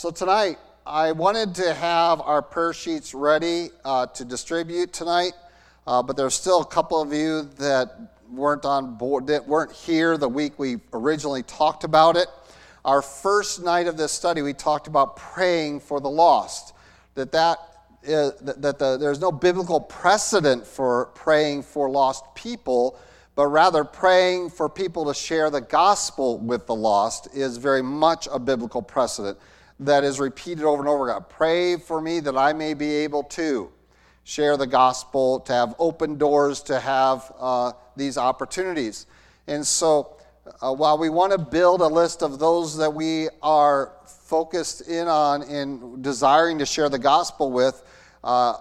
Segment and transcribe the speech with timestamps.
[0.00, 0.56] so tonight,
[0.86, 5.34] I wanted to have our prayer sheets ready uh, to distribute tonight,
[5.86, 10.16] uh, but there's still a couple of you that weren't on board, that weren't here
[10.16, 12.28] the week we originally talked about it.
[12.82, 16.72] Our first night of this study, we talked about praying for the lost.
[17.14, 17.58] That that
[18.02, 22.98] that, that the, there's no biblical precedent for praying for lost people,
[23.34, 28.28] but rather praying for people to share the gospel with the lost is very much
[28.32, 29.36] a biblical precedent
[29.80, 31.24] that is repeated over and over again.
[31.28, 33.72] Pray for me that I may be able to
[34.24, 39.06] share the gospel, to have open doors, to have uh, these opportunities.
[39.46, 40.16] And so,
[40.60, 45.08] uh, while we want to build a list of those that we are focused in
[45.08, 47.82] on in desiring to share the gospel with,
[48.22, 48.54] uh,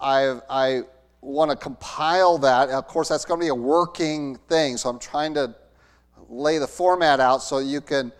[0.00, 0.82] I, I
[1.20, 2.70] want to compile that.
[2.70, 5.54] Of course, that's going to be a working thing, so I'm trying to
[6.28, 8.12] lay the format out so you can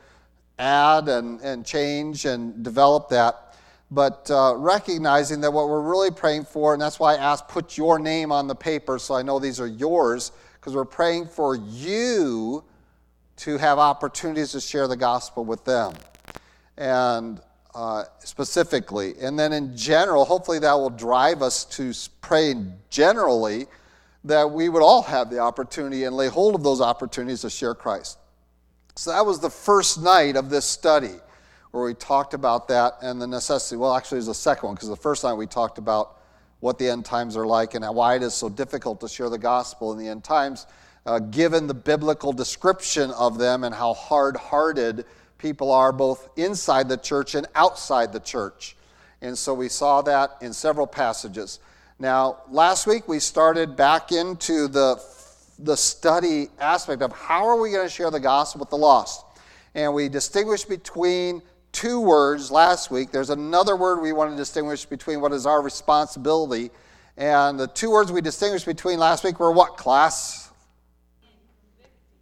[0.58, 3.56] add and, and change and develop that.
[3.90, 7.76] But uh, recognizing that what we're really praying for, and that's why I asked, put
[7.76, 11.56] your name on the paper so I know these are yours, because we're praying for
[11.56, 12.64] you
[13.36, 15.94] to have opportunities to share the gospel with them.
[16.78, 17.40] And
[17.74, 19.14] uh, specifically.
[19.20, 22.54] And then in general, hopefully that will drive us to pray
[22.90, 23.66] generally
[24.24, 27.74] that we would all have the opportunity and lay hold of those opportunities to share
[27.74, 28.18] Christ.
[28.94, 31.14] So that was the first night of this study
[31.70, 33.76] where we talked about that and the necessity.
[33.76, 36.18] Well, actually, it was the second one because the first night we talked about
[36.60, 39.38] what the end times are like and why it is so difficult to share the
[39.38, 40.66] gospel in the end times,
[41.06, 45.06] uh, given the biblical description of them and how hard hearted
[45.38, 48.76] people are both inside the church and outside the church.
[49.22, 51.60] And so we saw that in several passages.
[51.98, 54.96] Now, last week we started back into the
[55.62, 59.24] the study aspect of how are we going to share the gospel with the lost.
[59.74, 63.10] And we distinguished between two words last week.
[63.10, 66.70] There's another word we want to distinguish between what is our responsibility.
[67.16, 70.50] And the two words we distinguished between last week were what class?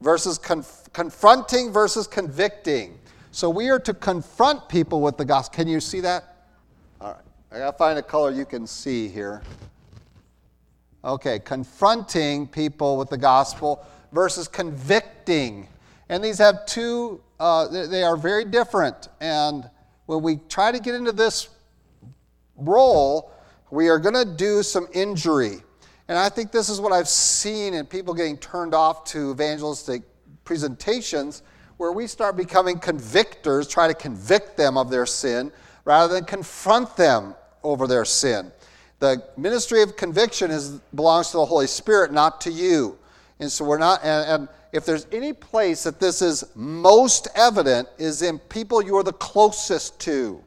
[0.01, 2.99] Versus conf- confronting versus convicting.
[3.33, 5.57] So we are to confront people with the gospel.
[5.57, 6.37] Can you see that?
[7.01, 7.23] All right.
[7.53, 9.43] I got to find a color you can see here.
[11.03, 15.67] Okay, confronting people with the gospel versus convicting.
[16.11, 19.09] And these have two, uh, they are very different.
[19.21, 19.69] And
[20.07, 21.49] when we try to get into this
[22.57, 23.33] role,
[23.71, 25.63] we are going to do some injury.
[26.09, 30.03] And I think this is what I've seen in people getting turned off to evangelistic
[30.45, 31.43] presentations,
[31.77, 35.51] where we start becoming convictors, try to convict them of their sin
[35.85, 38.53] rather than confront them over their sin.
[39.01, 42.99] The ministry of conviction is, belongs to the Holy Spirit, not to you.
[43.41, 47.89] And so we're not, and, and if there's any place that this is most evident,
[47.99, 50.45] is in people you are the closest to.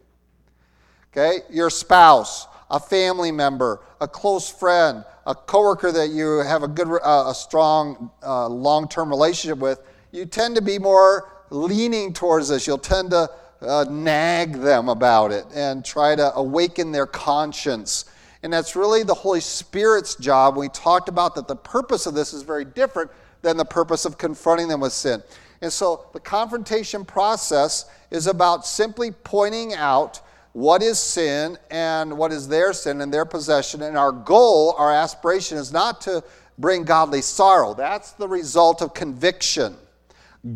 [1.11, 1.39] Okay?
[1.49, 6.87] Your spouse, a family member, a close friend, a coworker that you have a good,
[7.03, 9.79] uh, a strong, uh, long-term relationship with,
[10.11, 12.67] you tend to be more leaning towards this.
[12.67, 13.31] You'll tend to
[13.61, 18.05] uh, nag them about it and try to awaken their conscience
[18.43, 20.57] and that's really the Holy Spirit's job.
[20.57, 23.09] We talked about that the purpose of this is very different
[23.41, 25.23] than the purpose of confronting them with sin.
[25.61, 30.19] And so the confrontation process is about simply pointing out
[30.51, 33.81] what is sin and what is their sin and their possession.
[33.81, 36.21] And our goal, our aspiration is not to
[36.59, 37.73] bring godly sorrow.
[37.73, 39.75] That's the result of conviction.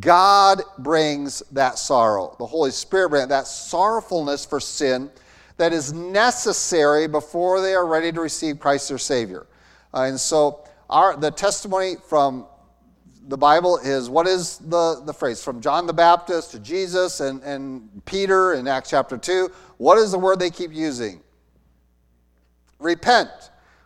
[0.01, 2.35] God brings that sorrow.
[2.37, 5.09] The Holy Spirit brings that sorrowfulness for sin
[5.57, 9.47] that is necessary before they are ready to receive Christ their Savior.
[9.93, 12.45] Uh, and so, our, the testimony from
[13.27, 15.43] the Bible is what is the, the phrase?
[15.43, 19.49] From John the Baptist to Jesus and, and Peter in Acts chapter 2.
[19.77, 21.21] What is the word they keep using?
[22.79, 23.29] Repent.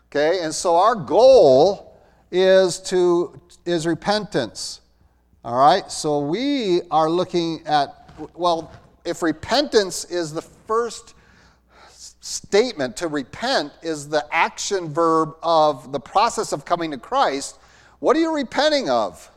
[0.09, 1.97] Okay, and so our goal
[2.31, 4.81] is to is repentance.
[5.43, 8.71] All right, so we are looking at well,
[9.05, 11.15] if repentance is the first
[12.21, 17.59] statement to repent is the action verb of the process of coming to Christ,
[17.99, 19.29] what are you repenting of?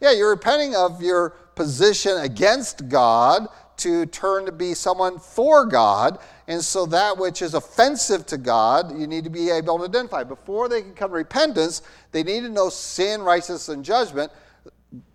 [0.00, 6.18] Yeah, you're repenting of your position against God to turn to be someone for God.
[6.46, 10.22] And so that which is offensive to God, you need to be able to identify.
[10.22, 11.82] Before they can come to repentance,
[12.12, 14.30] they need to know sin, righteousness, and judgment.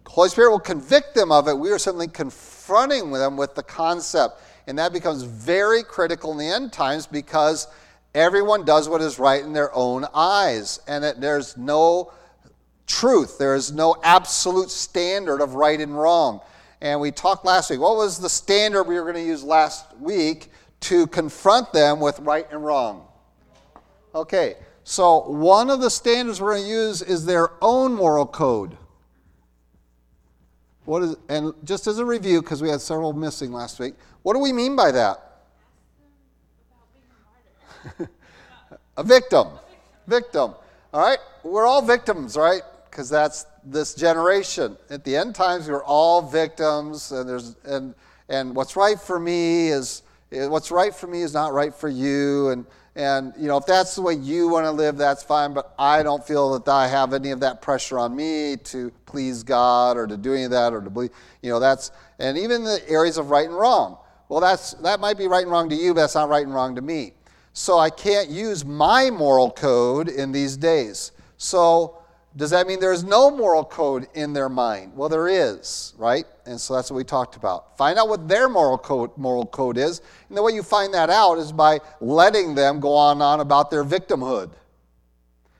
[0.05, 1.57] Holy Spirit will convict them of it.
[1.57, 6.45] We are simply confronting them with the concept and that becomes very critical in the
[6.45, 7.67] end times because
[8.13, 10.81] everyone does what is right in their own eyes.
[10.87, 12.11] And that there's no
[12.85, 16.41] truth, there is no absolute standard of right and wrong.
[16.81, 17.79] And we talked last week.
[17.79, 22.19] What was the standard we were going to use last week to confront them with
[22.19, 23.07] right and wrong?
[24.13, 28.77] Okay, so one of the standards we're going to use is their own moral code.
[30.85, 33.95] What is, and just as a review, because we had several missing last week,
[34.27, 35.21] what do we mean by that?
[38.97, 39.47] a victim.
[40.05, 40.53] Victim.
[40.93, 41.19] All right?
[41.45, 42.61] We're all victims, right?
[42.91, 44.75] Because that's this generation.
[44.89, 47.95] At the end times, we're all victims, and there's and
[48.27, 50.03] and what's right for me is
[50.33, 52.65] eh, what's right for me is not right for you, and
[52.97, 55.53] and you know if that's the way you want to live, that's fine.
[55.53, 59.43] But I don't feel that I have any of that pressure on me to please
[59.43, 61.11] God or to do any of that or to believe.
[61.41, 63.99] You know that's and even the areas of right and wrong.
[64.29, 66.53] Well, that's that might be right and wrong to you, but that's not right and
[66.53, 67.13] wrong to me.
[67.53, 71.11] So I can't use my moral code in these days.
[71.37, 71.97] So
[72.37, 74.95] does that mean there's no moral code in their mind?
[74.95, 76.25] Well, there is, right?
[76.45, 77.75] And so that's what we talked about.
[77.77, 80.01] Find out what their moral code, moral code is.
[80.29, 83.39] And the way you find that out is by letting them go on and on
[83.39, 84.51] about their victimhood.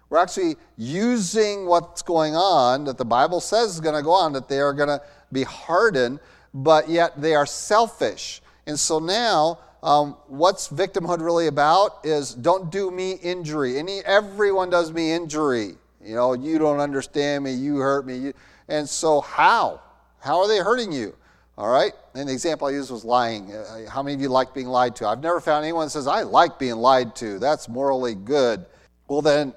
[0.09, 4.31] We're actually using what's going on that the Bible says is going to go on,
[4.33, 6.19] that they are going to be hardened,
[6.53, 8.41] but yet they are selfish.
[8.67, 13.79] And so now, um, what's victimhood really about is don't do me injury.
[13.79, 15.75] Any, everyone does me injury.
[16.03, 18.33] You know, you don't understand me, you hurt me.
[18.67, 19.81] And so, how?
[20.19, 21.15] How are they hurting you?
[21.57, 21.93] All right?
[22.13, 23.53] And the example I used was lying.
[23.53, 25.07] Uh, how many of you like being lied to?
[25.07, 27.39] I've never found anyone that says, I like being lied to.
[27.39, 28.65] That's morally good.
[29.07, 29.53] Well, then,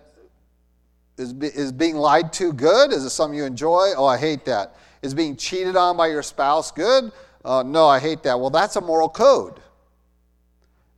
[1.19, 2.93] is, is being lied to good?
[2.93, 3.93] Is it something you enjoy?
[3.97, 4.77] Oh, I hate that.
[5.03, 7.11] Is being cheated on by your spouse good?
[7.45, 8.39] Uh, no, I hate that.
[8.39, 9.61] Well, that's a moral code.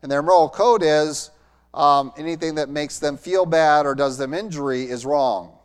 [0.02, 1.30] And their moral code is
[1.74, 5.56] um, anything that makes them feel bad or does them injury is wrong.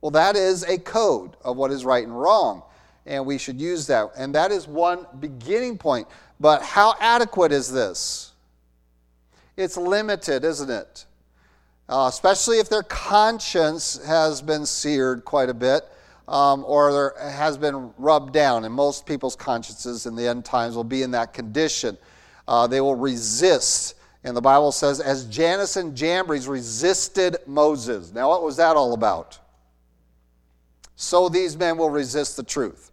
[0.00, 2.62] Well, that is a code of what is right and wrong,
[3.06, 4.10] and we should use that.
[4.16, 6.06] And that is one beginning point.
[6.38, 8.32] But how adequate is this?
[9.56, 11.04] It's limited, isn't it?
[11.88, 15.82] Uh, especially if their conscience has been seared quite a bit
[16.28, 18.64] um, or there has been rubbed down.
[18.64, 21.98] And most people's consciences in the end times will be in that condition.
[22.46, 28.12] Uh, they will resist and the Bible says, as Jannes and Jambres resisted Moses.
[28.12, 29.38] Now, what was that all about?
[30.96, 32.90] So these men will resist the truth.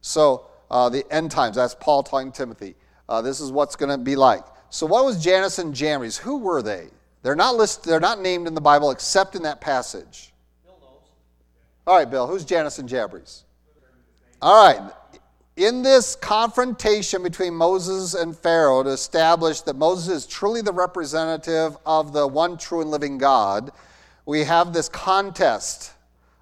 [0.00, 2.76] So, uh, the end times, that's Paul telling Timothy.
[3.08, 4.44] Uh, this is what's going to be like.
[4.70, 6.16] So, what was Jannes and Jambres?
[6.16, 6.88] Who were they?
[7.22, 10.32] They're not listed, they're not named in the Bible except in that passage.
[11.88, 13.44] All right, Bill, who's Jannes and?
[14.42, 14.92] All right,
[15.56, 21.78] in this confrontation between Moses and Pharaoh to establish that Moses is truly the representative
[21.86, 23.72] of the one true and living God,
[24.26, 25.94] we have this contest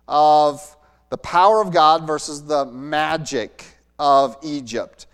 [0.08, 0.76] of
[1.10, 3.64] the power of God versus the magic
[4.00, 5.06] of Egypt.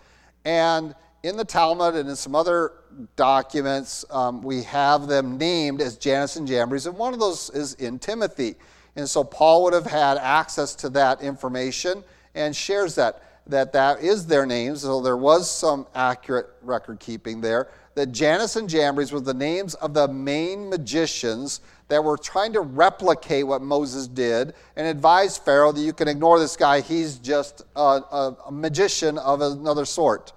[0.46, 2.72] And in the Talmud and in some other
[3.16, 7.74] documents, um, we have them named as Jannes and Jambres, and one of those is
[7.74, 8.56] in Timothy.
[8.96, 12.04] And so Paul would have had access to that information
[12.34, 17.40] and shares that that that is their names, so there was some accurate record keeping
[17.40, 17.68] there.
[17.94, 22.60] That Jannes and Jambres were the names of the main magicians that were trying to
[22.60, 27.62] replicate what Moses did and advise Pharaoh that you can ignore this guy, he's just
[27.76, 30.32] a, a, a magician of another sort,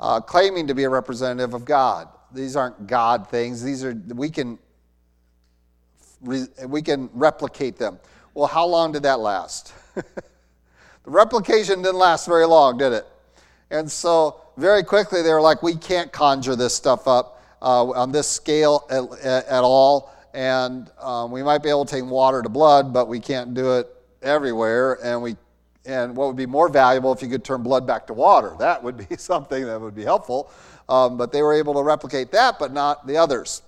[0.00, 2.08] uh, claiming to be a representative of God.
[2.32, 4.58] These aren't God things, these are, we can,
[6.22, 7.98] we can replicate them.
[8.34, 9.74] Well, how long did that last?
[11.04, 13.06] The replication didn't last very long, did it?
[13.70, 18.12] And so, very quickly, they were like, we can't conjure this stuff up uh, on
[18.12, 20.12] this scale at, at all.
[20.34, 23.78] And um, we might be able to take water to blood, but we can't do
[23.78, 23.88] it
[24.22, 24.98] everywhere.
[25.02, 25.36] And, we,
[25.84, 28.54] and what would be more valuable if you could turn blood back to water?
[28.58, 30.52] That would be something that would be helpful.
[30.88, 33.62] Um, but they were able to replicate that, but not the others.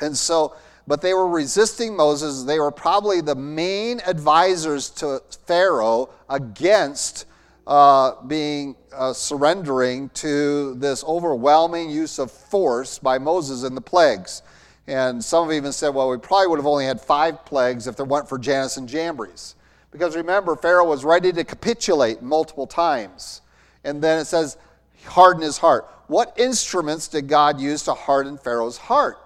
[0.00, 0.56] And so,
[0.88, 2.44] but they were resisting Moses.
[2.44, 7.26] They were probably the main advisors to Pharaoh against
[7.66, 14.42] uh, being uh, surrendering to this overwhelming use of force by Moses in the plagues.
[14.86, 17.94] And some have even said, well, we probably would have only had five plagues if
[17.94, 19.56] there weren't for Jannes and Jambres.
[19.90, 23.42] Because remember, Pharaoh was ready to capitulate multiple times.
[23.84, 24.56] And then it says,
[25.04, 25.86] harden his heart.
[26.06, 29.18] What instruments did God use to harden Pharaoh's heart?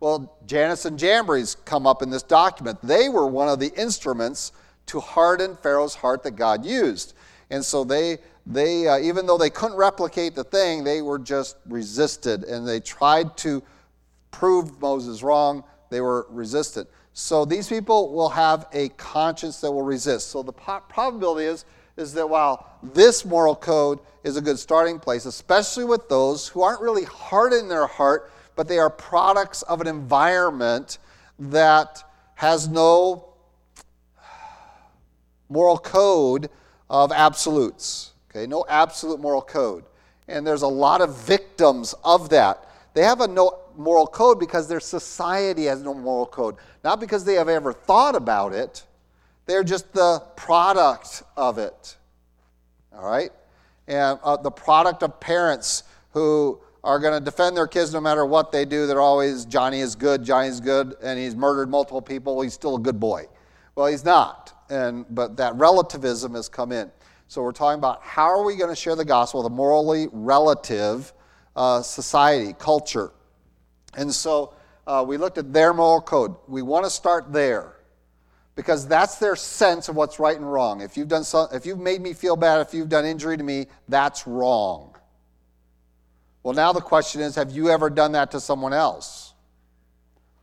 [0.00, 2.78] Well, Jannes and Jambres come up in this document.
[2.82, 4.52] They were one of the instruments
[4.86, 7.14] to harden Pharaoh's heart that God used.
[7.50, 11.56] And so they, they uh, even though they couldn't replicate the thing, they were just
[11.66, 13.62] resisted and they tried to
[14.30, 15.64] prove Moses wrong.
[15.90, 16.88] They were resistant.
[17.14, 20.28] So these people will have a conscience that will resist.
[20.28, 21.64] So the po- probability is
[21.96, 26.62] is that while this moral code is a good starting place, especially with those who
[26.62, 30.98] aren't really hard in their heart, but they are products of an environment
[31.38, 32.02] that
[32.34, 33.28] has no
[35.48, 36.48] moral code
[36.90, 38.12] of absolutes.
[38.30, 39.84] Okay, no absolute moral code.
[40.28, 42.66] And there's a lot of victims of that.
[42.94, 47.24] They have a no moral code because their society has no moral code, not because
[47.24, 48.84] they have ever thought about it.
[49.44, 51.96] They're just the product of it.
[52.92, 53.30] All right?
[53.86, 58.24] And uh, the product of parents who are going to defend their kids no matter
[58.24, 58.86] what they do.
[58.86, 62.40] They're always, Johnny is good, Johnny's good, and he's murdered multiple people.
[62.40, 63.26] He's still a good boy.
[63.74, 64.52] Well, he's not.
[64.70, 66.90] And, but that relativism has come in.
[67.26, 70.06] So we're talking about how are we going to share the gospel with a morally
[70.12, 71.12] relative
[71.56, 73.10] uh, society, culture.
[73.96, 74.54] And so
[74.86, 76.36] uh, we looked at their moral code.
[76.46, 77.74] We want to start there
[78.54, 80.80] because that's their sense of what's right and wrong.
[80.82, 83.42] If you've done some, if you've made me feel bad, if you've done injury to
[83.42, 84.96] me, that's wrong.
[86.46, 89.34] Well, now the question is, have you ever done that to someone else?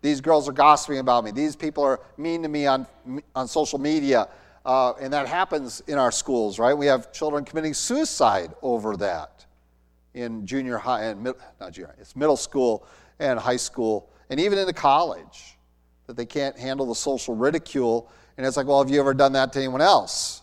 [0.01, 1.31] These girls are gossiping about me.
[1.31, 2.87] These people are mean to me on,
[3.33, 4.27] on social media.
[4.65, 6.73] Uh, and that happens in our schools, right?
[6.73, 9.45] We have children committing suicide over that
[10.13, 12.85] in junior high and mid, not junior it's middle school
[13.19, 15.57] and high school and even into college
[16.07, 18.11] that they can't handle the social ridicule.
[18.35, 20.41] And it's like, well, have you ever done that to anyone else?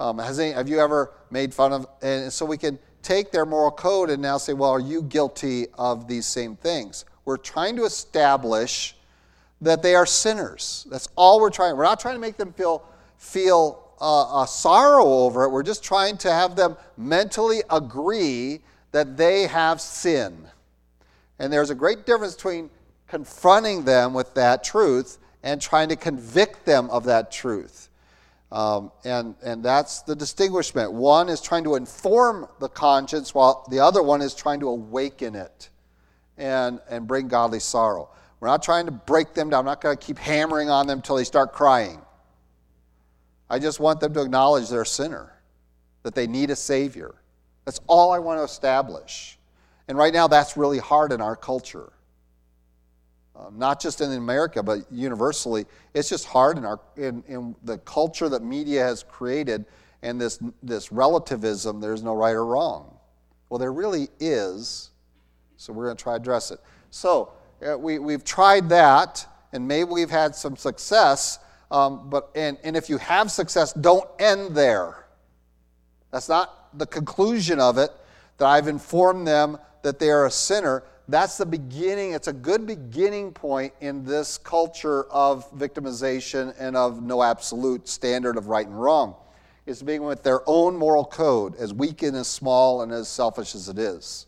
[0.00, 1.86] Um, has any, have you ever made fun of?
[2.02, 5.66] And so we can take their moral code and now say, well, are you guilty
[5.74, 7.04] of these same things?
[7.24, 8.96] We're trying to establish
[9.60, 10.86] that they are sinners.
[10.90, 11.76] That's all we're trying.
[11.76, 12.84] We're not trying to make them feel
[13.18, 15.50] feel uh, a sorrow over it.
[15.50, 20.48] We're just trying to have them mentally agree that they have sin.
[21.38, 22.68] And there's a great difference between
[23.06, 27.90] confronting them with that truth and trying to convict them of that truth.
[28.52, 30.92] Um, and, and that's the distinguishment.
[30.92, 35.34] One is trying to inform the conscience, while the other one is trying to awaken
[35.34, 35.70] it
[36.36, 38.10] and, and bring godly sorrow.
[38.40, 39.60] We're not trying to break them down.
[39.60, 42.02] I'm not going to keep hammering on them until they start crying.
[43.48, 45.32] I just want them to acknowledge they're a sinner,
[46.02, 47.14] that they need a Savior.
[47.64, 49.38] That's all I want to establish.
[49.88, 51.90] And right now, that's really hard in our culture.
[53.34, 55.64] Uh, not just in America, but universally.
[55.94, 59.64] It's just hard in, our, in, in the culture that media has created
[60.02, 62.94] and this, this relativism there's no right or wrong.
[63.48, 64.90] Well, there really is.
[65.56, 66.60] So we're going to try to address it.
[66.90, 67.32] So
[67.66, 71.38] uh, we, we've tried that, and maybe we've had some success
[71.72, 75.06] um, but, and, and if you have success, don't end there.
[76.10, 77.90] That's not the conclusion of it,
[78.36, 80.84] that I've informed them that they are a sinner.
[81.08, 87.02] That's the beginning, it's a good beginning point in this culture of victimization and of
[87.02, 89.16] no absolute standard of right and wrong.
[89.66, 93.54] It's being with their own moral code, as weak and as small and as selfish
[93.54, 94.26] as it is.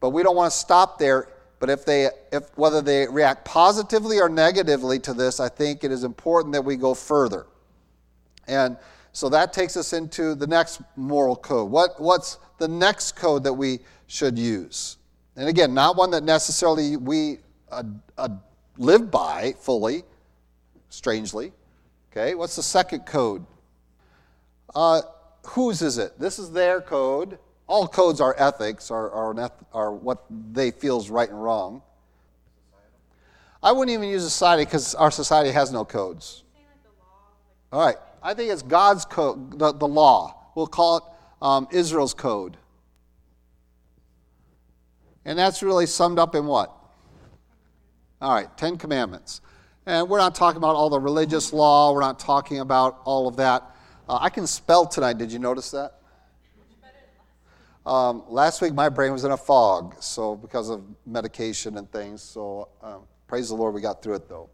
[0.00, 1.28] But we don't want to stop there
[1.58, 5.90] but if they, if, whether they react positively or negatively to this, I think it
[5.90, 7.46] is important that we go further.
[8.46, 8.76] And
[9.12, 11.70] so that takes us into the next moral code.
[11.70, 14.97] What, what's the next code that we should use?
[15.38, 17.38] And again, not one that necessarily we
[17.70, 17.84] uh,
[18.18, 18.28] uh,
[18.76, 20.02] live by fully,
[20.90, 21.52] strangely.
[22.12, 23.46] Okay, what's the second code?
[24.74, 25.00] Uh,
[25.46, 26.18] whose is it?
[26.18, 31.10] This is their code all codes are ethics, are, are, are what they feel is
[31.10, 31.82] right and wrong.
[33.62, 36.44] I wouldn't even use society because our society has no codes.
[37.70, 37.96] All right.
[38.22, 40.50] I think it's God's code, the, the law.
[40.54, 41.02] We'll call it
[41.42, 42.56] um, Israel's code.
[45.24, 46.74] And that's really summed up in what?
[48.20, 49.40] All right, Ten Commandments.
[49.86, 53.36] And we're not talking about all the religious law, we're not talking about all of
[53.36, 53.62] that.
[54.08, 55.18] Uh, I can spell tonight.
[55.18, 55.98] Did you notice that?
[57.88, 62.20] Um, last week, my brain was in a fog, so because of medication and things.
[62.20, 64.50] So um, praise the Lord, we got through it though.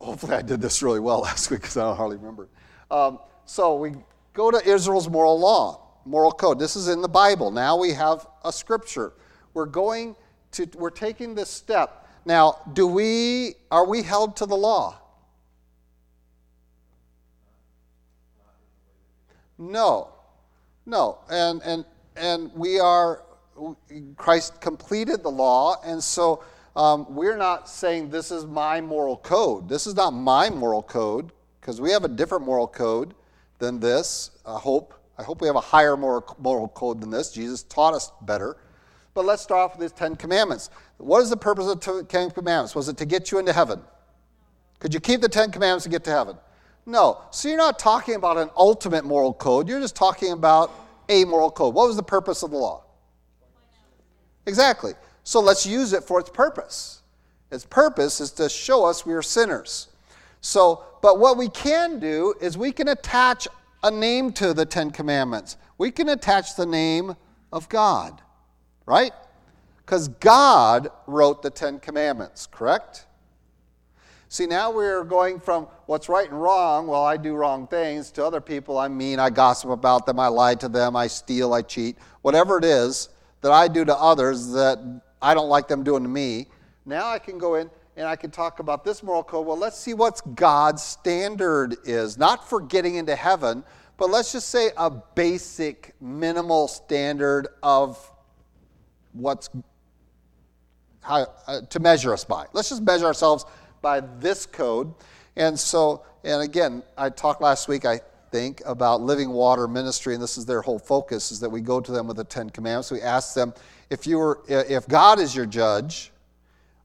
[0.00, 2.48] Hopefully, I did this really well last week because I don't hardly remember.
[2.90, 3.92] Um, so we
[4.32, 6.58] go to Israel's moral law, moral code.
[6.58, 7.50] This is in the Bible.
[7.50, 9.12] Now we have a scripture.
[9.54, 10.16] We're going
[10.52, 10.68] to.
[10.74, 12.08] We're taking this step.
[12.24, 14.98] Now, do we are we held to the law?
[19.58, 20.08] No.
[20.84, 21.84] No, and, and,
[22.16, 23.22] and we are,
[24.16, 26.42] Christ completed the law, and so
[26.74, 29.68] um, we're not saying this is my moral code.
[29.68, 31.30] This is not my moral code,
[31.60, 33.14] because we have a different moral code
[33.60, 34.32] than this.
[34.44, 34.92] I hope.
[35.18, 36.22] I hope we have a higher moral,
[36.74, 37.32] code than this.
[37.32, 38.56] Jesus taught us better.
[39.14, 40.70] But let's start off with these Ten Commandments.
[40.96, 42.74] What is the purpose of the Ten Commandments?
[42.74, 43.80] Was it to get you into heaven?
[44.78, 46.36] Could you keep the Ten Commandments to get to heaven?
[46.86, 47.20] No.
[47.30, 49.68] So you're not talking about an ultimate moral code.
[49.68, 50.72] You're just talking about
[51.08, 51.74] a moral code.
[51.74, 52.84] What was the purpose of the law?
[54.46, 54.92] Exactly.
[55.24, 57.02] So let's use it for its purpose.
[57.50, 59.88] Its purpose is to show us we are sinners.
[60.40, 63.46] So, but what we can do is we can attach
[63.82, 65.56] a name to the Ten Commandments.
[65.78, 67.16] We can attach the name
[67.52, 68.20] of God,
[68.86, 69.12] right?
[69.78, 73.06] Because God wrote the Ten Commandments, correct?
[74.28, 78.24] See, now we're going from what's right and wrong, well, I do wrong things, to
[78.24, 81.62] other people, I'm mean, I gossip about them, I lie to them, I steal, I
[81.62, 83.10] cheat, whatever it is
[83.42, 86.46] that I do to others that I don't like them doing to me.
[86.86, 89.46] Now I can go in and I can talk about this moral code.
[89.46, 92.16] Well, let's see what God's standard is.
[92.16, 93.64] Not for getting into heaven,
[93.98, 97.98] but let's just say a basic, minimal standard of
[99.12, 99.50] what's
[101.00, 102.46] how, uh, to measure us by.
[102.52, 103.44] Let's just measure ourselves
[103.82, 104.94] by this code.
[105.36, 110.22] And so, and again, I talked last week, I think, about Living Water Ministry, and
[110.22, 112.90] this is their whole focus, is that we go to them with the Ten Commandments.
[112.90, 113.52] We ask them,
[113.90, 116.12] if you were, if God is your judge,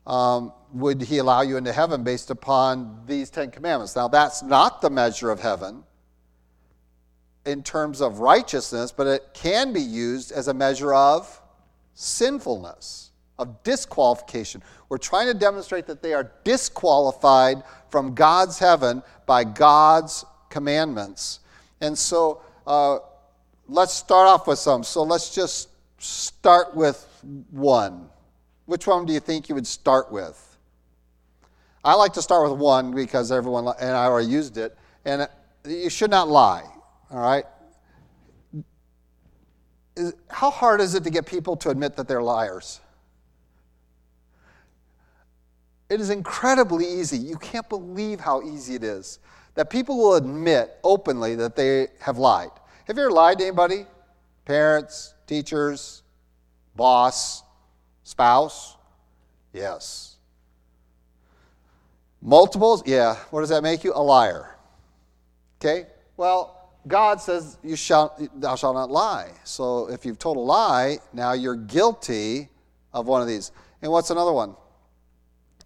[0.07, 3.95] um, would he allow you into heaven based upon these Ten Commandments?
[3.95, 5.83] Now, that's not the measure of heaven
[7.45, 11.41] in terms of righteousness, but it can be used as a measure of
[11.93, 14.61] sinfulness of disqualification.
[14.89, 21.39] We're trying to demonstrate that they are disqualified from God's heaven by God's commandments.
[21.81, 22.99] And so uh,
[23.67, 24.83] let's start off with some.
[24.83, 25.69] So let's just
[25.99, 27.07] start with
[27.51, 28.09] one.
[28.65, 30.43] Which one do you think you would start with?
[31.87, 35.25] I like to start with one because everyone, and I already used it, and
[35.65, 36.65] you should not lie,
[37.09, 37.45] all right?
[40.29, 42.81] How hard is it to get people to admit that they're liars?
[45.89, 47.17] It is incredibly easy.
[47.17, 49.19] You can't believe how easy it is
[49.55, 52.51] that people will admit openly that they have lied.
[52.83, 53.85] Have you ever lied to anybody?
[54.43, 56.03] Parents, teachers,
[56.75, 57.43] boss,
[58.03, 58.75] spouse?
[59.53, 60.16] Yes.
[62.21, 62.83] Multiples?
[62.85, 63.15] Yeah.
[63.29, 63.93] What does that make you?
[63.93, 64.55] A liar.
[65.59, 65.87] Okay?
[66.17, 69.31] Well, God says you shall thou shalt not lie.
[69.43, 72.49] So if you've told a lie, now you're guilty
[72.93, 73.51] of one of these.
[73.81, 74.55] And what's another one?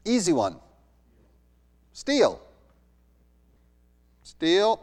[0.04, 0.58] Easy one.
[1.94, 2.42] Steal.
[4.24, 4.80] Steal.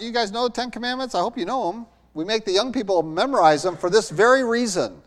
[0.00, 1.14] You guys know the Ten Commandments?
[1.14, 1.86] I hope you know them.
[2.14, 5.02] We make the young people memorize them for this very reason,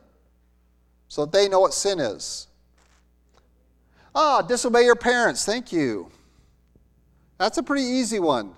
[1.08, 2.48] so that they know what sin is.
[4.16, 5.46] Ah, disobey your parents.
[5.46, 6.10] Thank you.
[7.38, 8.54] That's a pretty easy one.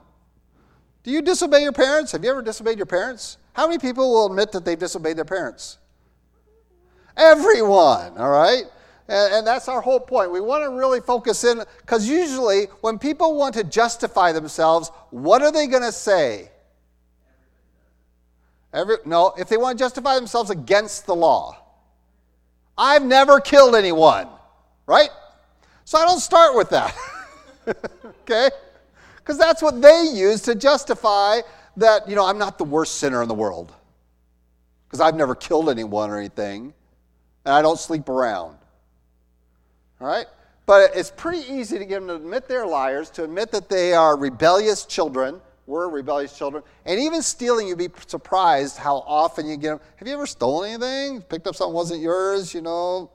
[1.03, 2.11] Do you disobey your parents?
[2.11, 3.37] Have you ever disobeyed your parents?
[3.53, 5.79] How many people will admit that they've disobeyed their parents?
[7.15, 8.65] Everyone, all right?
[9.07, 10.31] And, and that's our whole point.
[10.31, 15.41] We want to really focus in, because usually when people want to justify themselves, what
[15.41, 16.51] are they going to say?
[18.73, 21.57] Every, no, if they want to justify themselves against the law.
[22.77, 24.27] I've never killed anyone,
[24.85, 25.09] right?
[25.88, 26.93] So I don't start with that.
[28.06, 28.50] okay?
[29.15, 31.39] Because that's what they use to justify
[31.78, 33.73] that, you know, I'm not the worst sinner in the world.
[34.86, 36.73] Because I've never killed anyone or anything,
[37.45, 38.58] and I don't sleep around.
[40.02, 40.26] All right?
[40.65, 43.93] But it's pretty easy to get them to admit they're liars, to admit that they
[43.93, 45.39] are rebellious children.
[45.67, 46.63] We're rebellious children.
[46.86, 49.80] And even stealing, you'd be surprised how often you get them.
[49.95, 51.21] Have you ever stolen anything?
[51.21, 53.10] Picked up something wasn't yours, you know?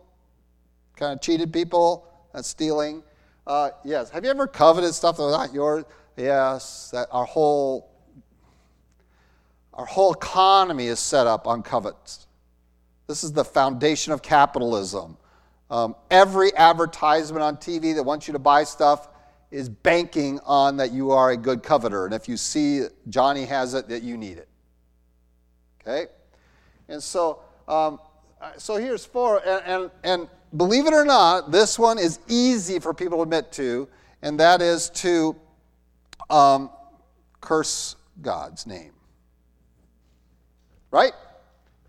[0.97, 2.09] Kind of cheated people?
[2.33, 3.03] That's stealing.
[3.47, 4.11] Uh, yes.
[4.11, 5.85] Have you ever coveted stuff that was not yours?
[6.17, 6.91] Yes.
[6.93, 7.91] That our whole
[9.75, 12.27] our whole economy is set up on covets.
[13.07, 15.17] This is the foundation of capitalism.
[15.71, 19.09] Um, every advertisement on TV that wants you to buy stuff
[19.51, 22.05] is banking on that you are a good coveter.
[22.05, 24.49] And if you see Johnny has it, that you need it.
[25.81, 26.11] Okay?
[26.89, 27.99] And so, um,
[28.59, 29.41] so here's four.
[29.47, 33.53] And, and, and believe it or not, this one is easy for people to admit
[33.53, 33.89] to,
[34.23, 35.37] and that is to
[36.31, 36.71] um,
[37.41, 38.93] curse God's name.
[40.91, 41.13] Right?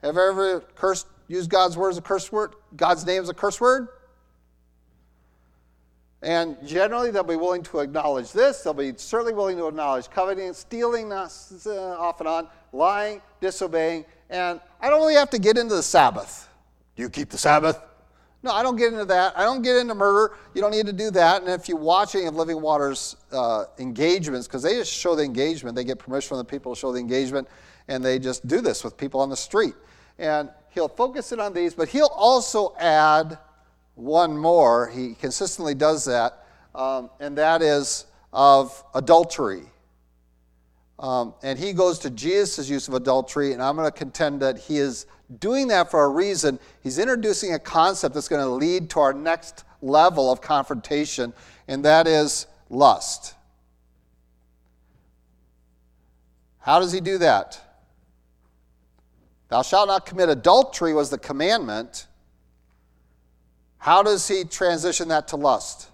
[0.02, 3.34] Have you ever cursed use God's word as a curse word, God's name as a
[3.34, 3.88] curse word.
[6.22, 8.62] And generally, they'll be willing to acknowledge this.
[8.62, 11.28] They'll be certainly willing to acknowledge coveting, stealing, uh,
[12.00, 14.06] off and on, lying, disobeying.
[14.30, 16.48] And I don't really have to get into the Sabbath.
[16.96, 17.82] Do you keep the Sabbath?
[18.44, 19.38] No, I don't get into that.
[19.38, 20.36] I don't get into murder.
[20.54, 21.42] You don't need to do that.
[21.42, 25.24] And if you watch any of Living Water's uh, engagements, because they just show the
[25.24, 27.48] engagement, they get permission from the people to show the engagement,
[27.88, 29.76] and they just do this with people on the street.
[30.20, 33.38] And he'll focus in on these, but he'll also add
[33.96, 34.90] one more.
[34.90, 39.64] He consistently does that, um, and that is of adultery.
[41.00, 44.58] Um, and he goes to Jesus' use of adultery, and I'm going to contend that
[44.58, 45.06] he is
[45.40, 46.60] doing that for a reason.
[46.82, 51.34] He's introducing a concept that's going to lead to our next level of confrontation,
[51.68, 53.34] and that is lust.
[56.60, 57.60] How does he do that?
[59.50, 62.08] Thou shalt not commit adultery was the commandment.
[63.78, 65.90] How does he transition that to lust?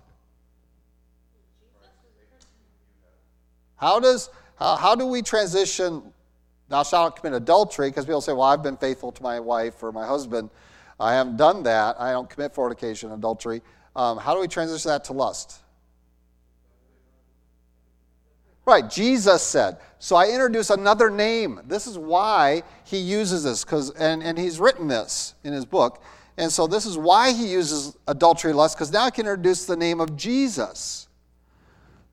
[3.78, 6.04] How does how, how do we transition
[6.68, 7.90] thou shalt not commit adultery?
[7.90, 10.50] Because people say, well, I've been faithful to my wife or my husband.
[11.00, 12.00] I haven't done that.
[12.00, 13.62] I don't commit fornication, adultery.
[13.96, 15.60] Um, how do we transition that to lust?
[18.66, 19.78] Right, Jesus said.
[19.98, 21.62] So I introduce another name.
[21.66, 26.04] This is why he uses this, because and, and he's written this in his book.
[26.38, 29.76] And so this is why he uses adultery lust, because now I can introduce the
[29.76, 31.09] name of Jesus.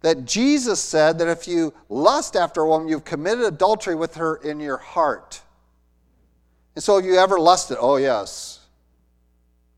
[0.02, 4.36] That Jesus said that if you lust after a woman, you've committed adultery with her
[4.36, 5.40] in your heart.
[6.74, 8.60] And so if you ever lusted, oh yes.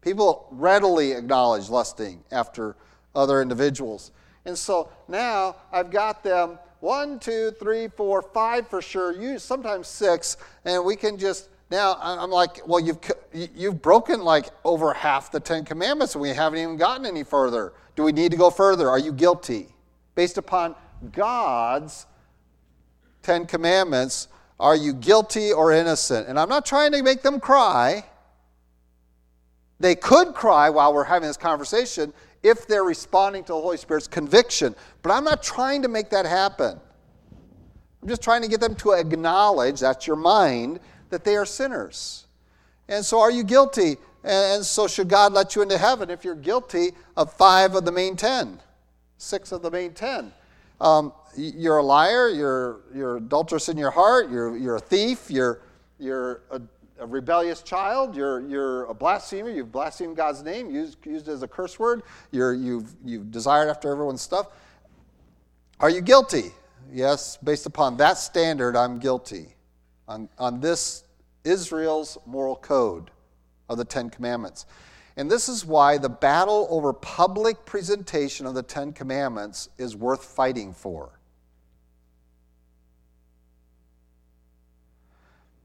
[0.00, 2.76] People readily acknowledge lusting after
[3.14, 4.12] other individuals.
[4.44, 9.88] And so now I've got them one, two, three, four, five for sure, you sometimes
[9.88, 12.98] six, and we can just now I'm like, well, you've
[13.32, 17.74] you've broken like over half the Ten Commandments, and we haven't even gotten any further.
[17.94, 18.88] Do we need to go further?
[18.88, 19.68] Are you guilty?
[20.18, 20.74] Based upon
[21.12, 22.04] God's
[23.22, 24.26] Ten Commandments,
[24.58, 26.26] are you guilty or innocent?
[26.26, 28.04] And I'm not trying to make them cry.
[29.78, 34.08] They could cry while we're having this conversation if they're responding to the Holy Spirit's
[34.08, 34.74] conviction.
[35.02, 36.80] But I'm not trying to make that happen.
[38.02, 42.26] I'm just trying to get them to acknowledge, that's your mind, that they are sinners.
[42.88, 43.98] And so, are you guilty?
[44.24, 47.92] And so, should God let you into heaven if you're guilty of five of the
[47.92, 48.58] main ten,
[49.18, 50.32] six of the main ten?
[50.80, 55.60] Um, you're a liar, you're, you're adulterous in your heart, you're, you're a thief, you're,
[55.98, 56.60] you're a
[57.00, 61.46] a rebellious child, you're, you're a blasphemer, you've blasphemed God's name, used, used as a
[61.48, 62.02] curse word,
[62.32, 64.48] you're, you've, you've desired after everyone's stuff.
[65.78, 66.50] Are you guilty?
[66.92, 69.54] Yes, based upon that standard, I'm guilty.
[70.08, 71.04] On, on this
[71.44, 73.12] Israel's moral code
[73.68, 74.66] of the Ten Commandments.
[75.18, 80.24] And this is why the battle over public presentation of the Ten Commandments is worth
[80.24, 81.18] fighting for.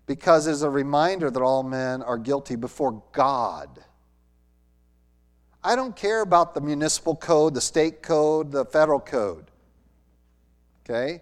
[0.05, 3.69] because it is a reminder that all men are guilty before God.
[5.63, 9.45] I don't care about the municipal code, the state code, the federal code.
[10.83, 11.21] Okay?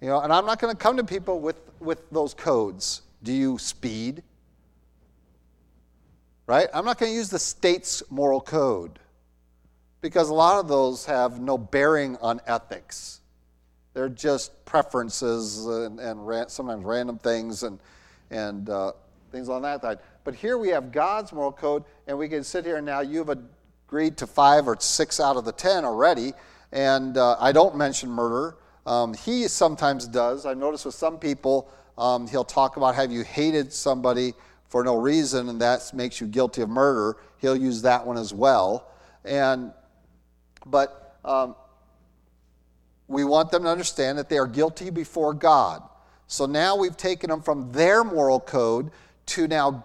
[0.00, 3.02] You know, and I'm not going to come to people with, with those codes.
[3.22, 4.22] Do you speed?
[6.50, 6.66] Right?
[6.74, 8.98] I'm not going to use the state's moral code
[10.00, 13.20] because a lot of those have no bearing on ethics.
[13.94, 17.78] They're just preferences and, and sometimes random things and,
[18.32, 18.94] and uh,
[19.30, 20.00] things on that side.
[20.24, 23.30] But here we have God's moral code, and we can sit here and now you've
[23.30, 26.32] agreed to five or six out of the ten already.
[26.72, 28.56] And uh, I don't mention murder.
[28.86, 30.46] Um, he sometimes does.
[30.46, 34.34] I've noticed with some people, um, he'll talk about have you hated somebody
[34.70, 37.18] for no reason, and that makes you guilty of murder.
[37.38, 38.90] He'll use that one as well.
[39.24, 39.72] And
[40.64, 41.56] but um,
[43.08, 45.82] we want them to understand that they are guilty before God.
[46.28, 48.90] So now we've taken them from their moral code
[49.26, 49.84] to now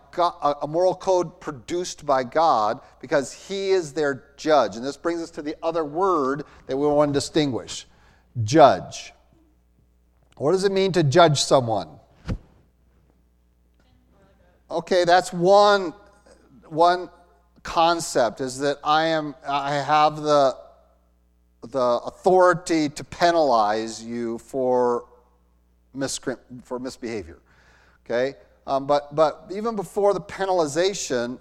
[0.62, 4.76] a moral code produced by God because He is their judge.
[4.76, 7.88] And this brings us to the other word that we want to distinguish
[8.44, 9.14] judge.
[10.38, 11.95] What does it mean to judge someone?
[14.70, 15.94] Okay, that's one,
[16.68, 17.10] one
[17.64, 20.58] concept is that I am I have the
[21.62, 25.06] the authority to penalize you for
[26.64, 27.40] for misbehavior.
[28.06, 28.36] Okay?
[28.68, 31.40] Um, but, but even before the penalization,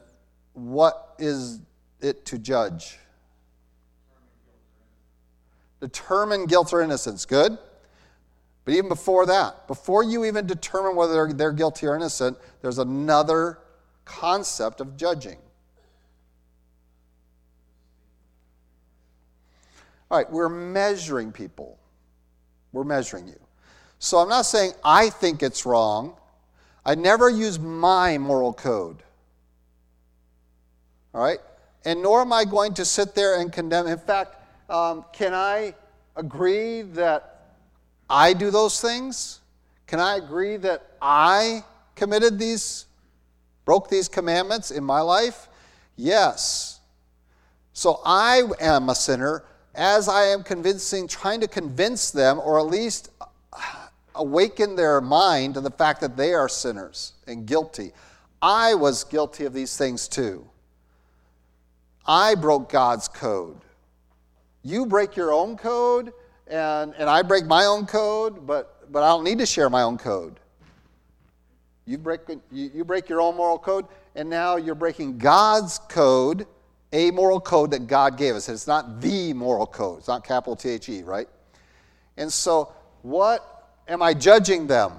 [0.52, 1.60] what is
[2.00, 2.98] it to judge?
[5.80, 7.24] Determine guilt or innocence.
[7.24, 7.58] Good?
[8.64, 12.78] But even before that, before you even determine whether they're, they're guilty or innocent, there's
[12.78, 13.58] another
[14.04, 15.36] concept of judging.
[20.10, 21.78] All right, we're measuring people.
[22.72, 23.38] We're measuring you.
[23.98, 26.14] So I'm not saying I think it's wrong.
[26.84, 29.02] I never use my moral code.
[31.14, 31.38] All right?
[31.84, 33.86] And nor am I going to sit there and condemn.
[33.86, 34.36] In fact,
[34.70, 35.74] um, can I
[36.16, 37.33] agree that
[38.08, 39.40] I do those things?
[39.86, 41.64] Can I agree that I
[41.94, 42.86] committed these,
[43.64, 45.48] broke these commandments in my life?
[45.96, 46.80] Yes.
[47.72, 52.66] So I am a sinner as I am convincing, trying to convince them, or at
[52.66, 53.10] least
[54.14, 57.92] awaken their mind to the fact that they are sinners and guilty.
[58.40, 60.46] I was guilty of these things too.
[62.06, 63.60] I broke God's code.
[64.62, 66.12] You break your own code,
[66.46, 69.82] and, and I break my own code, but, but I don't need to share my
[69.82, 70.40] own code.
[71.86, 76.46] You break, you, you break your own moral code, and now you're breaking God's code,
[76.92, 78.48] a moral code that God gave us.
[78.48, 81.28] It's not the moral code, it's not capital T H E, right?
[82.16, 84.92] And so, what am I judging them?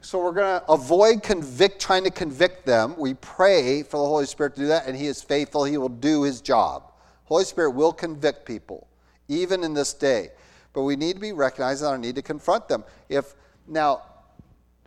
[0.00, 2.96] So we're going to avoid convict trying to convict them.
[2.98, 5.62] We pray for the Holy Spirit to do that, and He is faithful.
[5.62, 6.90] He will do His job.
[7.24, 8.88] Holy Spirit will convict people,
[9.32, 10.30] even in this day.
[10.72, 12.84] But we need to be recognizing our need to confront them.
[13.08, 13.34] If
[13.66, 14.02] now,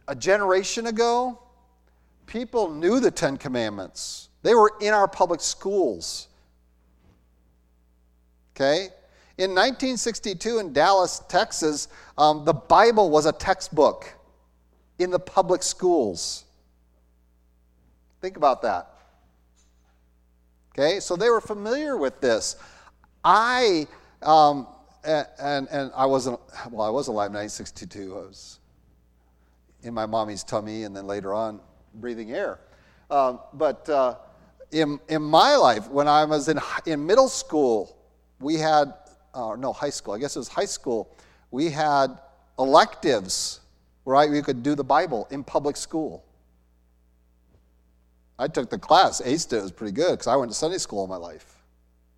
[0.08, 1.40] a generation ago,
[2.26, 4.30] people knew the Ten Commandments.
[4.44, 6.28] They were in our public schools.
[8.56, 8.90] Okay?
[9.38, 14.14] In 1962 in Dallas, Texas, um, the Bible was a textbook
[14.98, 16.46] in the public schools.
[18.22, 18.90] Think about that.
[20.72, 22.56] Okay, so they were familiar with this.
[23.24, 23.88] I,
[24.26, 24.68] um,
[25.04, 26.40] and, and I wasn't,
[26.72, 28.14] well, I was alive in 1962.
[28.14, 28.60] I was
[29.84, 31.60] in my mommy's tummy and then later on
[31.94, 32.60] breathing air.
[33.12, 34.16] Um, but uh,
[34.72, 37.98] in, in my life, when I was in, in middle school,
[38.40, 38.94] we had,
[39.34, 41.16] uh, no, high school, I guess it was high school,
[41.52, 42.20] we had
[42.58, 43.62] electives
[44.06, 44.30] right?
[44.30, 46.24] We could do the Bible in public school.
[48.38, 50.78] I took the class, aced it, it was pretty good because I went to Sunday
[50.78, 51.55] school all my life.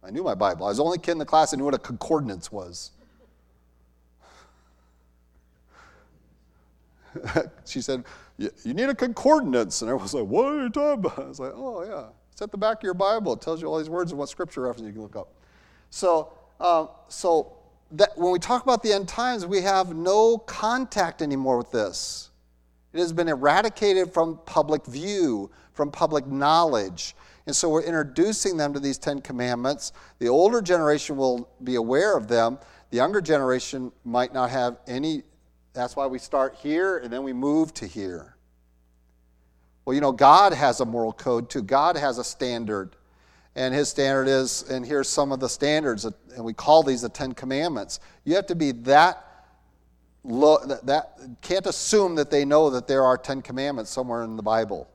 [0.08, 0.66] I knew my Bible.
[0.66, 2.92] I was the only kid in the class that knew what a concordance was.
[7.66, 8.06] she said,
[8.38, 9.82] You need a concordance.
[9.82, 11.20] And I was like, What are you talking about?
[11.20, 12.06] I was like, Oh, yeah.
[12.32, 13.34] It's at the back of your Bible.
[13.34, 15.34] It tells you all these words and what scripture reference you can look up.
[15.90, 17.58] So, uh, so
[17.92, 22.30] that when we talk about the end times, we have no contact anymore with this.
[22.94, 27.16] It has been eradicated from public view, from public knowledge.
[27.48, 29.94] And so we're introducing them to these Ten Commandments.
[30.20, 32.60] The older generation will be aware of them.
[32.92, 35.24] The younger generation might not have any.
[35.74, 38.36] That's why we start here and then we move to here.
[39.86, 42.98] Well, you know, God has a moral code too, God has a standard
[43.56, 47.10] and his standard is, and here's some of the standards, and we call these the
[47.10, 48.00] Ten Commandments.
[48.24, 49.26] You have to be that
[50.24, 54.36] low, that, that can't assume that they know that there are Ten Commandments somewhere in
[54.36, 54.88] the Bible.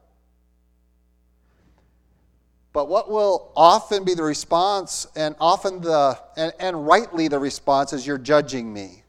[2.72, 7.92] But what will often be the response, and often the, and, and rightly the response,
[7.92, 9.02] is you're judging me.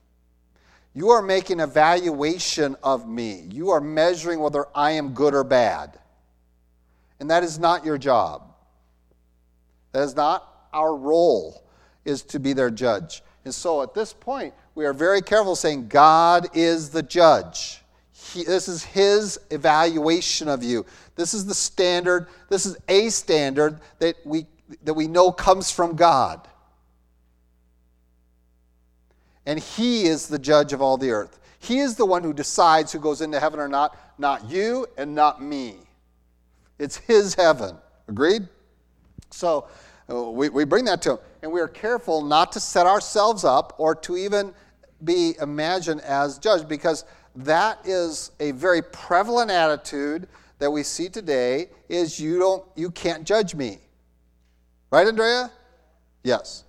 [0.93, 3.47] You are making evaluation of me.
[3.49, 5.97] You are measuring whether I am good or bad.
[7.19, 8.54] And that is not your job.
[9.93, 11.63] That is not our role,
[12.04, 13.23] is to be their judge.
[13.45, 17.83] And so at this point, we are very careful saying, God is the judge.
[18.31, 20.86] He, this is his evaluation of you.
[21.15, 24.45] This is the standard, this is a standard that we,
[24.83, 26.47] that we know comes from God.
[29.45, 31.39] And he is the judge of all the earth.
[31.59, 35.13] He is the one who decides who goes into heaven or not, not you and
[35.13, 35.77] not me.
[36.79, 37.75] It's his heaven.
[38.07, 38.47] Agreed?
[39.31, 39.67] So
[40.09, 41.17] uh, we, we bring that to him.
[41.41, 44.53] And we are careful not to set ourselves up or to even
[45.03, 47.03] be imagined as judged because
[47.36, 50.28] that is a very prevalent attitude
[50.60, 53.80] that we see today is you don't you can't judge me.
[54.91, 55.52] Right, Andrea?
[56.24, 56.63] Yes.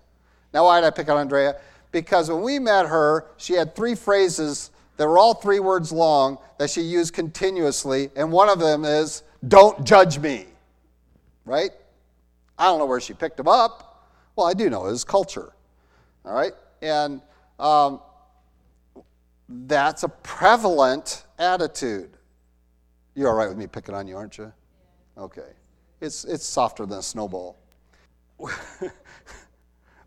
[0.53, 1.57] Now why did I pick on Andrea?
[1.92, 6.38] Because when we met her, she had three phrases that were all three words long
[6.59, 10.46] that she used continuously, and one of them is, Don't judge me.
[11.44, 11.70] Right?
[12.59, 14.09] I don't know where she picked them up.
[14.37, 15.53] Well, I do know it was culture.
[16.24, 16.53] All right?
[16.81, 17.20] And
[17.59, 18.00] um,
[19.48, 22.11] that's a prevalent attitude.
[23.14, 24.52] You're all right with me picking on you, aren't you?
[25.16, 25.52] Okay.
[26.00, 27.57] It's, it's softer than a snowball.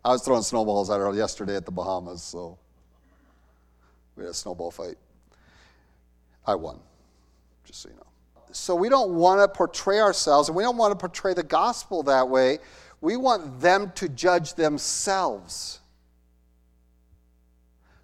[0.04, 2.58] I was throwing snowballs at her yesterday at the Bahamas, so
[4.16, 4.96] we had a snowball fight.
[6.46, 6.78] I won,
[7.64, 8.08] just so you know
[8.52, 12.02] so we don't want to portray ourselves and we don't want to portray the gospel
[12.04, 12.58] that way.
[13.00, 15.77] We want them to judge themselves.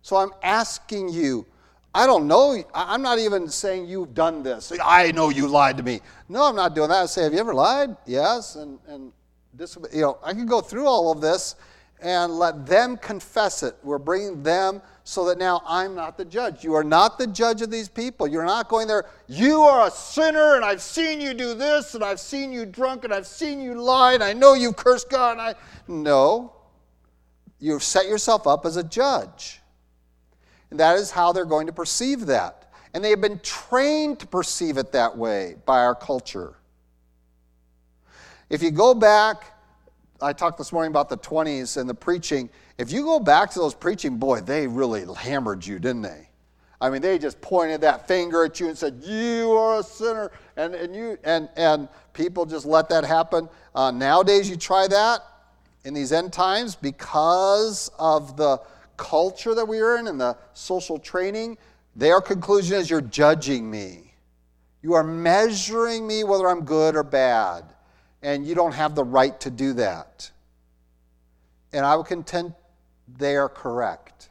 [0.04, 1.46] So I'm asking you,
[1.94, 4.70] I don't know, I'm not even saying you've done this.
[4.84, 6.02] I know you lied to me.
[6.28, 7.04] No, I'm not doing that.
[7.04, 7.96] I say, have you ever lied?
[8.04, 8.56] Yes.
[8.56, 9.12] And, and
[9.58, 11.56] you know, I can go through all of this
[12.02, 13.76] and let them confess it.
[13.82, 16.62] We're bringing them so that now I'm not the judge.
[16.62, 18.28] You are not the judge of these people.
[18.28, 22.04] You're not going there, you are a sinner, and I've seen you do this, and
[22.04, 25.38] I've seen you drunk, and I've seen you lie, and I know you've cursed God.
[25.38, 25.54] And I...
[25.88, 26.52] No.
[27.58, 29.62] You've set yourself up as a judge.
[30.70, 32.72] And that is how they're going to perceive that.
[32.92, 36.54] And they have been trained to perceive it that way by our culture.
[38.50, 39.44] If you go back,
[40.20, 42.48] I talked this morning about the 20s and the preaching.
[42.78, 46.28] If you go back to those preaching, boy, they really hammered you, didn't they?
[46.80, 50.30] I mean, they just pointed that finger at you and said, "You are a sinner,"
[50.56, 53.48] and and you and and people just let that happen.
[53.74, 55.22] Uh, nowadays, you try that
[55.84, 58.60] in these end times because of the
[58.96, 61.58] culture that we are in and the social training.
[61.96, 64.14] Their conclusion is, "You're judging me.
[64.82, 67.64] You are measuring me whether I'm good or bad,
[68.22, 70.30] and you don't have the right to do that."
[71.72, 72.54] And I would contend
[73.08, 74.30] they are correct.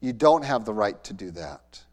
[0.00, 1.84] You don't have the right to do that.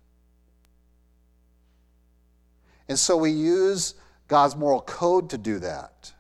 [2.88, 3.94] And so we use
[4.28, 6.12] God's moral code to do that.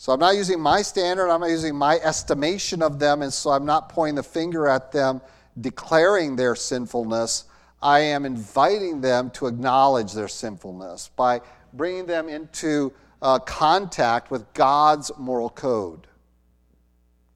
[0.00, 3.50] So I'm not using my standard, I'm not using my estimation of them, and so
[3.50, 5.20] I'm not pointing the finger at them,
[5.60, 7.44] declaring their sinfulness.
[7.82, 11.42] I am inviting them to acknowledge their sinfulness by
[11.74, 16.06] bringing them into uh, contact with God's moral code.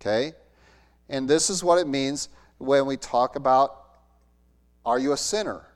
[0.01, 0.33] Okay?
[1.11, 3.89] And this is what it means when we talk about
[4.87, 5.67] are you a sinner?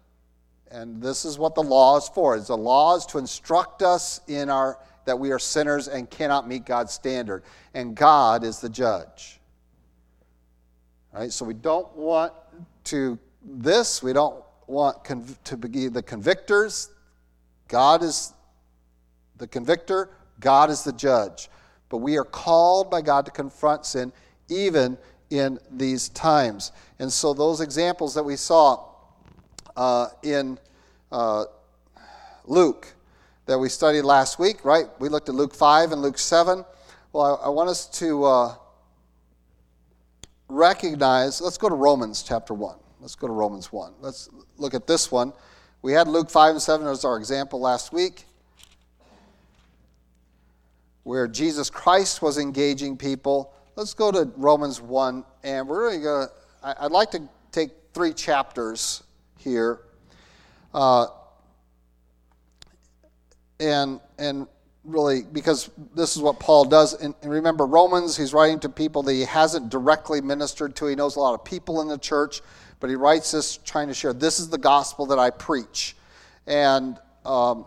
[0.71, 2.35] And this is what the law is for.
[2.35, 6.47] It's the law is to instruct us in our that we are sinners and cannot
[6.47, 7.43] meet God's standard.
[7.73, 9.41] And God is the judge.
[11.15, 11.33] Right?
[11.33, 12.35] So we don't want
[12.85, 16.91] to this, we don't want conv- to be the convictors.
[17.69, 18.35] God is
[19.39, 21.49] the convictor, God is the judge.
[21.89, 24.13] But we are called by God to confront sin
[24.51, 24.99] even
[25.31, 26.73] in these times.
[26.99, 28.85] And so, those examples that we saw
[29.75, 30.59] uh, in
[31.11, 31.47] uh,
[32.45, 32.95] Luke
[33.49, 34.89] that we studied last week, right?
[34.99, 36.67] We looked at Luke 5 and Luke 7.
[37.15, 38.55] Well, I, I want us to uh,
[40.51, 42.77] recognize, let's go to Romans chapter 1.
[43.01, 43.95] Let's go to Romans 1.
[44.03, 45.33] Let's look at this one.
[45.81, 48.27] We had Luke 5 and 7 as our example last week
[51.05, 53.55] where Jesus Christ was engaging people.
[53.77, 58.13] Let's go to Romans 1, and we're really going to, I'd like to take three
[58.13, 59.03] chapters
[59.39, 59.81] here.
[60.75, 61.07] Uh,
[63.61, 64.47] and, and
[64.85, 66.95] really, because this is what Paul does.
[66.95, 70.87] And, remember, Romans, he's writing to people that he hasn't directly ministered to.
[70.87, 72.41] He knows a lot of people in the church,
[72.81, 75.97] but he writes this trying to share this is the gospel that I preach.
[76.47, 77.67] And um,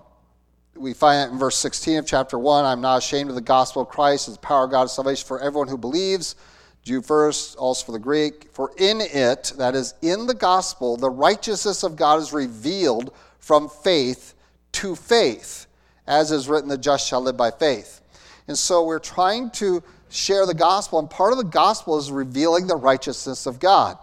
[0.76, 3.84] we find it in verse 16 of chapter 1 I'm not ashamed of the gospel
[3.84, 6.36] of Christ, it's the power of God's salvation for everyone who believes,
[6.84, 8.48] Jew first, also for the Greek.
[8.54, 13.70] For in it, that is, in the gospel, the righteousness of God is revealed from
[13.70, 14.34] faith
[14.74, 15.68] to faith,
[16.12, 18.02] as is written, the just shall live by faith.
[18.50, 22.68] And so we're trying to share the gospel, and part of the gospel is revealing
[22.68, 23.98] the righteousness of God.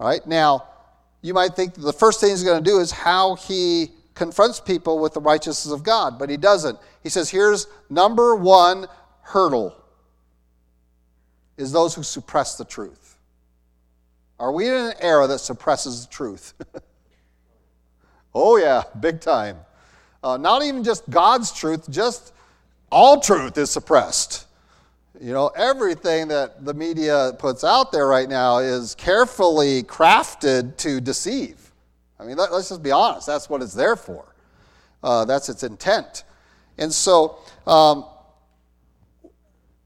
[0.00, 0.66] All right, now,
[1.20, 4.98] you might think the first thing he's going to do is how he confronts people
[4.98, 6.78] with the righteousness of God, but he doesn't.
[7.02, 8.86] He says, here's number one
[9.20, 9.76] hurdle
[11.58, 13.18] is those who suppress the truth.
[14.40, 16.54] Are we in an era that suppresses the truth?
[18.34, 19.58] oh, yeah, big time.
[20.22, 22.32] Uh, not even just God's truth, just
[22.90, 24.46] all truth is suppressed.
[25.20, 31.00] You know, everything that the media puts out there right now is carefully crafted to
[31.00, 31.72] deceive.
[32.20, 33.26] I mean, let, us just be honest.
[33.26, 34.24] That's what it's there for.
[35.02, 36.24] Uh, that's its intent.
[36.78, 38.04] And so, um,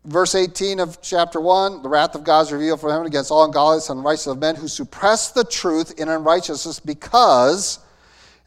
[0.05, 3.45] verse 18 of chapter 1 the wrath of God is revealed from heaven against all
[3.45, 7.81] ungodliness and unrighteousness of men who suppress the truth in unrighteousness because.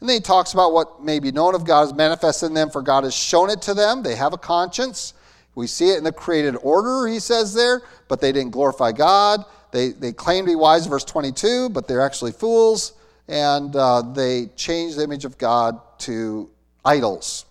[0.00, 2.70] And then he talks about what may be known of God is manifest in them,
[2.70, 4.02] for God has shown it to them.
[4.02, 5.14] They have a conscience.
[5.54, 9.44] We see it in the created order, he says there, but they didn't glorify God.
[9.70, 12.92] They, they claim to be wise, verse 22, but they're actually fools
[13.28, 16.50] and uh, they changed the image of God to
[16.84, 17.46] idols.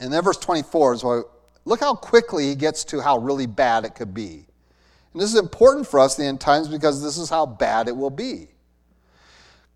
[0.00, 1.24] And then verse 24 is what,
[1.64, 4.44] look how quickly he gets to how really bad it could be.
[5.12, 7.88] And this is important for us in the end times because this is how bad
[7.88, 8.48] it will be.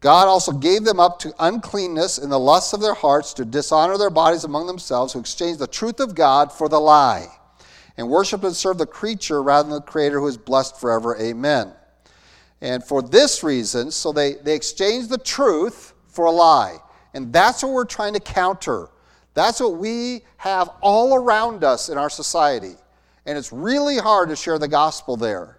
[0.00, 3.98] God also gave them up to uncleanness in the lusts of their hearts to dishonor
[3.98, 7.26] their bodies among themselves, who exchanged the truth of God for the lie,
[7.96, 11.16] and worshiped and served the creature rather than the Creator who is blessed forever.
[11.20, 11.72] Amen.
[12.60, 16.78] And for this reason, so they, they exchange the truth for a lie.
[17.14, 18.88] And that's what we're trying to counter.
[19.34, 22.74] That's what we have all around us in our society.
[23.26, 25.57] And it's really hard to share the gospel there.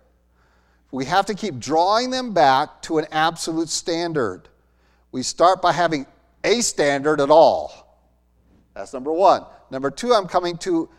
[0.92, 4.50] We have to keep drawing them back to an absolute standard.
[5.12, 6.06] We start by having
[6.44, 7.98] a standard at all.
[8.74, 9.46] That's number one.
[9.70, 10.90] Number two, I'm coming to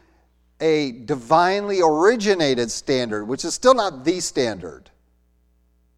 [0.60, 4.90] a divinely originated standard, which is still not the standard,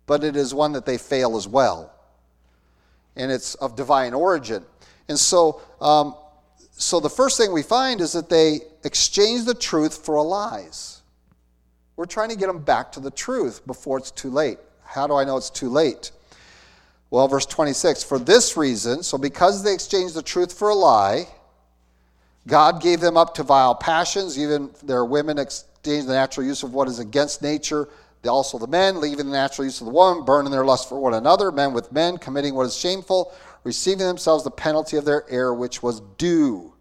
[0.07, 1.93] but it is one that they fail as well.
[3.17, 4.65] And it's of divine origin.
[5.09, 6.15] And so, um,
[6.71, 11.02] so the first thing we find is that they exchange the truth for lies.
[11.97, 14.59] We're trying to get them back to the truth before it's too late.
[14.85, 16.11] How do I know it's too late?
[17.11, 21.27] Well, verse 26 For this reason, so because they exchanged the truth for a lie,
[22.47, 24.39] God gave them up to vile passions.
[24.39, 27.89] Even their women exchanged the natural use of what is against nature.
[28.27, 31.15] Also, the men, leaving the natural use of the woman, burning their lust for one
[31.15, 33.33] another, men with men, committing what is shameful,
[33.65, 36.72] receiving themselves the penalty of their error, which was due.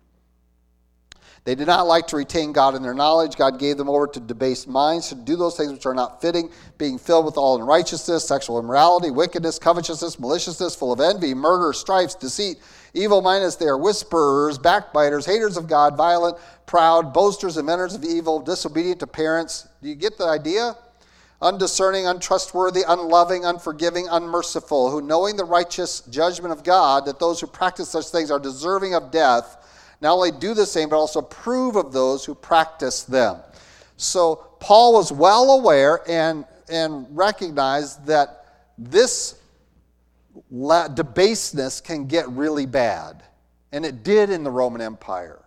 [1.43, 3.35] They did not like to retain God in their knowledge.
[3.35, 6.51] God gave them over to debased minds to do those things which are not fitting,
[6.77, 12.19] being filled with all unrighteousness, sexual immorality, wickedness, covetousness, maliciousness, full of envy, murder, strife,
[12.19, 12.57] deceit,
[12.93, 13.55] evil mindedness.
[13.55, 16.37] They are whisperers, backbiters, haters of God, violent,
[16.67, 19.67] proud, boasters, inventors of evil, disobedient to parents.
[19.81, 20.75] Do you get the idea?
[21.41, 27.47] Undiscerning, untrustworthy, unloving, unforgiving, unmerciful, who knowing the righteous judgment of God, that those who
[27.47, 29.57] practice such things are deserving of death,
[30.01, 33.37] not only do the same, but also approve of those who practice them.
[33.97, 38.45] So Paul was well aware and, and recognized that
[38.77, 39.39] this
[40.95, 43.23] debaseness can get really bad.
[43.71, 45.39] And it did in the Roman Empire.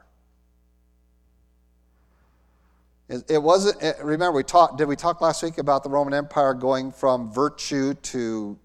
[3.09, 6.91] It, wasn't, remember, we talked, did we talk last week about the Roman Empire going
[6.91, 8.59] from virtue to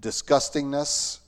[0.00, 1.18] disgustingness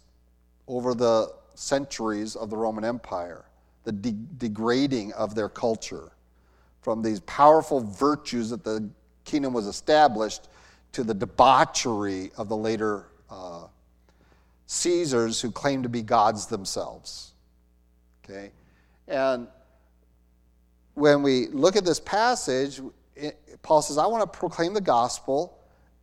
[0.66, 1.30] over the
[1.60, 3.44] centuries of the Roman Empire,
[3.84, 6.12] the de- degrading of their culture
[6.80, 8.88] from these powerful virtues that the
[9.24, 10.48] kingdom was established
[10.92, 13.64] to the debauchery of the later uh,
[14.66, 17.32] Caesars who claimed to be gods themselves.
[18.24, 18.50] Okay?
[19.06, 19.46] And
[20.94, 22.80] when we look at this passage,
[23.14, 25.58] it, Paul says, I want to proclaim the gospel,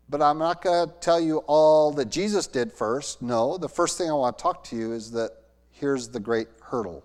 [0.08, 3.22] but I'm not going to tell you all that Jesus did first.
[3.22, 5.32] No, the first thing I want to talk to you is that
[5.80, 7.04] here's the great hurdle.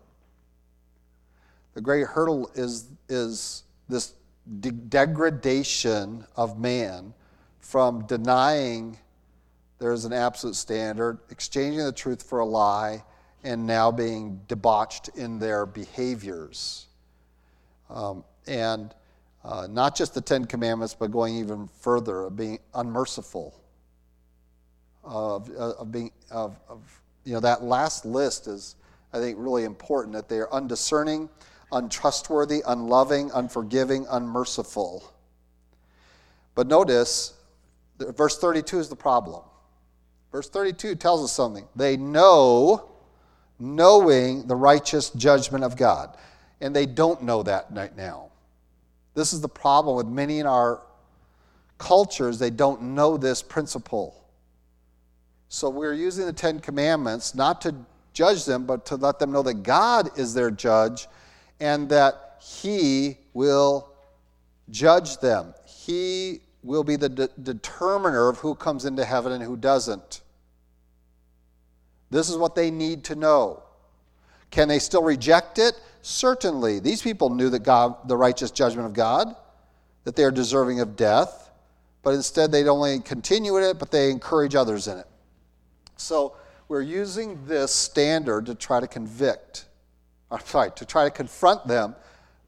[1.74, 4.14] The great hurdle is, is this
[4.60, 7.14] de- degradation of man
[7.60, 8.98] from denying
[9.78, 13.02] there's an absolute standard, exchanging the truth for a lie,
[13.42, 16.86] and now being debauched in their behaviors.
[17.90, 18.94] Um, and
[19.44, 23.60] uh, not just the Ten Commandments, but going even further, of being unmerciful,
[25.02, 28.76] of, of being, of, of you know, that last list is,
[29.12, 31.28] I think, really important that they are undiscerning,
[31.70, 35.04] untrustworthy, unloving, unforgiving, unmerciful.
[36.54, 37.34] But notice,
[37.98, 39.42] verse 32 is the problem.
[40.30, 41.66] Verse 32 tells us something.
[41.76, 42.90] They know,
[43.58, 46.16] knowing the righteous judgment of God.
[46.60, 48.30] And they don't know that right now.
[49.14, 50.80] This is the problem with many in our
[51.78, 52.38] cultures.
[52.38, 54.21] They don't know this principle.
[55.54, 57.74] So we're using the Ten Commandments not to
[58.14, 61.08] judge them, but to let them know that God is their judge
[61.60, 63.92] and that He will
[64.70, 65.52] judge them.
[65.66, 70.22] He will be the de- determiner of who comes into heaven and who doesn't.
[72.10, 73.62] This is what they need to know.
[74.50, 75.78] Can they still reject it?
[76.00, 76.80] Certainly.
[76.80, 79.36] These people knew that God, the righteous judgment of God,
[80.04, 81.50] that they are deserving of death,
[82.02, 85.06] but instead they don't only continue in it, but they encourage others in it.
[85.96, 86.36] So
[86.68, 89.66] we're using this standard to try to convict,
[90.30, 91.94] or sorry, to try to confront them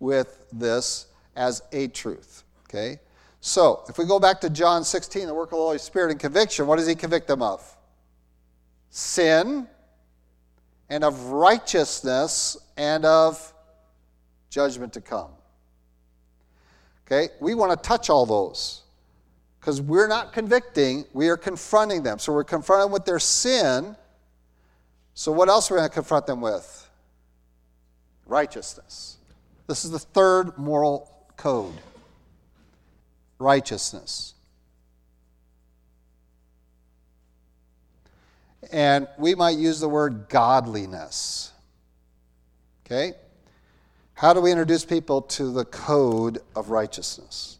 [0.01, 2.43] with this as a truth.
[2.69, 3.01] Okay?
[3.41, 6.19] So if we go back to John 16, the work of the Holy Spirit and
[6.19, 7.77] conviction, what does he convict them of?
[8.91, 9.67] Sin
[10.89, 13.53] and of righteousness and of
[14.49, 15.31] judgment to come.
[17.07, 17.29] Okay?
[17.41, 18.84] We want to touch all those
[19.65, 22.19] because we're not convicting, we are confronting them.
[22.19, 23.97] So we're confronting them with their sin.
[25.15, 26.91] So what else are we going to confront them with?
[28.27, 29.17] Righteousness.
[29.67, 31.73] This is the third moral code
[33.39, 34.35] righteousness.
[38.71, 41.53] And we might use the word godliness.
[42.85, 43.15] Okay?
[44.13, 47.57] How do we introduce people to the code of righteousness?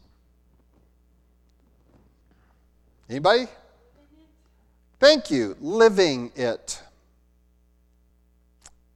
[3.09, 3.47] Anybody?
[4.99, 5.55] Thank you.
[5.59, 6.81] Living it.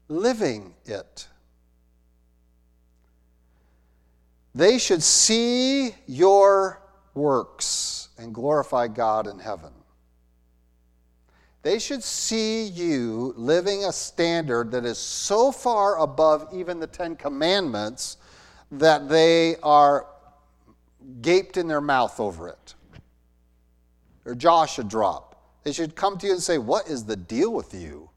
[0.08, 1.28] Living it.
[4.56, 6.82] They should see your
[7.14, 9.72] works and glorify God in heaven.
[11.62, 17.16] They should see you living a standard that is so far above even the Ten
[17.16, 18.18] Commandments
[18.72, 20.08] that they are
[21.22, 22.76] gaped in their mouth over it.
[24.24, 25.36] Their jaw should drop.
[25.64, 28.10] They should come to you and say, What is the deal with you?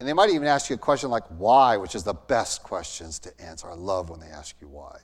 [0.00, 3.18] And they might even ask you a question like why, which is the best questions
[3.20, 3.68] to answer.
[3.68, 5.00] I love when they ask you why.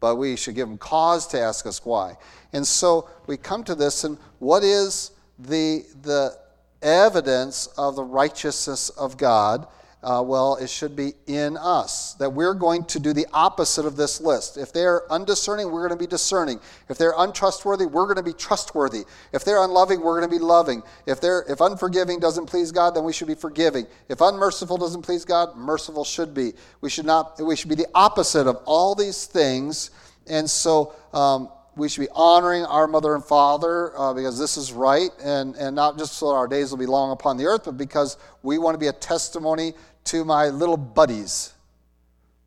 [0.00, 2.16] But we should give them cause to ask us why.
[2.52, 6.38] And so we come to this, and what is the, the
[6.82, 9.66] evidence of the righteousness of God?
[10.00, 12.14] Uh, well, it should be in us.
[12.14, 14.56] That we're going to do the opposite of this list.
[14.56, 16.60] If they're undiscerning, we're going to be discerning.
[16.88, 19.02] If they're untrustworthy, we're going to be trustworthy.
[19.32, 20.82] If they're unloving, we're going to be loving.
[21.06, 23.86] If they're if unforgiving doesn't please God, then we should be forgiving.
[24.08, 26.52] If unmerciful doesn't please God, merciful should be.
[26.80, 27.40] We should not.
[27.40, 29.90] We should be the opposite of all these things.
[30.28, 30.94] And so.
[31.12, 35.54] Um, we should be honoring our mother and father uh, because this is right, and,
[35.54, 38.58] and not just so our days will be long upon the earth, but because we
[38.58, 39.74] want to be a testimony
[40.04, 41.52] to my little buddies.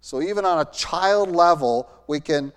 [0.02, 2.52] So, even on a child level, we can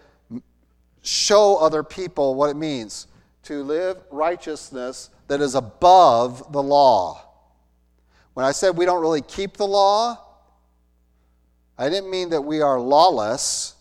[1.02, 3.06] show other people what it means
[3.44, 7.22] to live righteousness that is above the law.
[8.32, 10.18] When I said we don't really keep the law,
[11.78, 13.74] I didn't mean that we are lawless.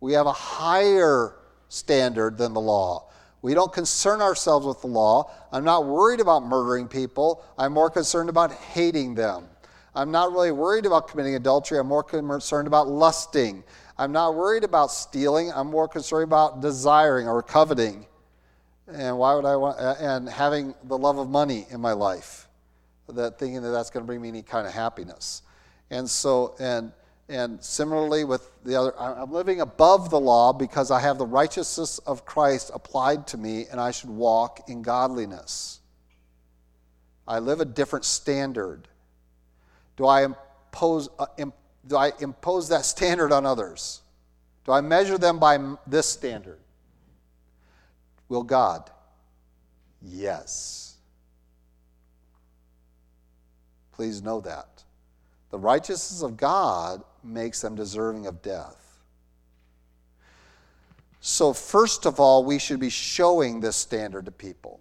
[0.00, 1.34] We have a higher
[1.68, 3.10] standard than the law.
[3.42, 5.30] We don't concern ourselves with the law.
[5.50, 7.42] I'm not worried about murdering people.
[7.58, 9.44] I'm more concerned about hating them.
[9.94, 11.78] I'm not really worried about committing adultery.
[11.78, 13.64] I'm more concerned about lusting.
[13.98, 15.52] I'm not worried about stealing.
[15.52, 18.06] I'm more concerned about desiring or coveting.
[18.86, 22.48] And why would I want, and having the love of money in my life,
[23.08, 25.42] that thinking that that's going to bring me any kind of happiness.
[25.90, 26.92] And so, and,
[27.28, 31.98] and similarly with the other, I'm living above the law because I have the righteousness
[32.00, 35.80] of Christ applied to me and I should walk in godliness.
[37.26, 38.88] I live a different standard.
[40.00, 41.54] Do I impose, uh, imp,
[41.86, 44.00] do I impose that standard on others?
[44.64, 46.58] Do I measure them by this standard?
[48.30, 48.90] Will God?
[50.00, 50.94] Yes.
[53.92, 54.84] Please know that.
[55.50, 59.02] The righteousness of God makes them deserving of death.
[61.20, 64.80] So, first of all, we should be showing this standard to people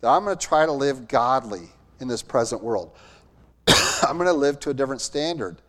[0.00, 2.92] that I'm going to try to live godly in this present world.
[4.02, 5.60] I'm going to live to a different standard.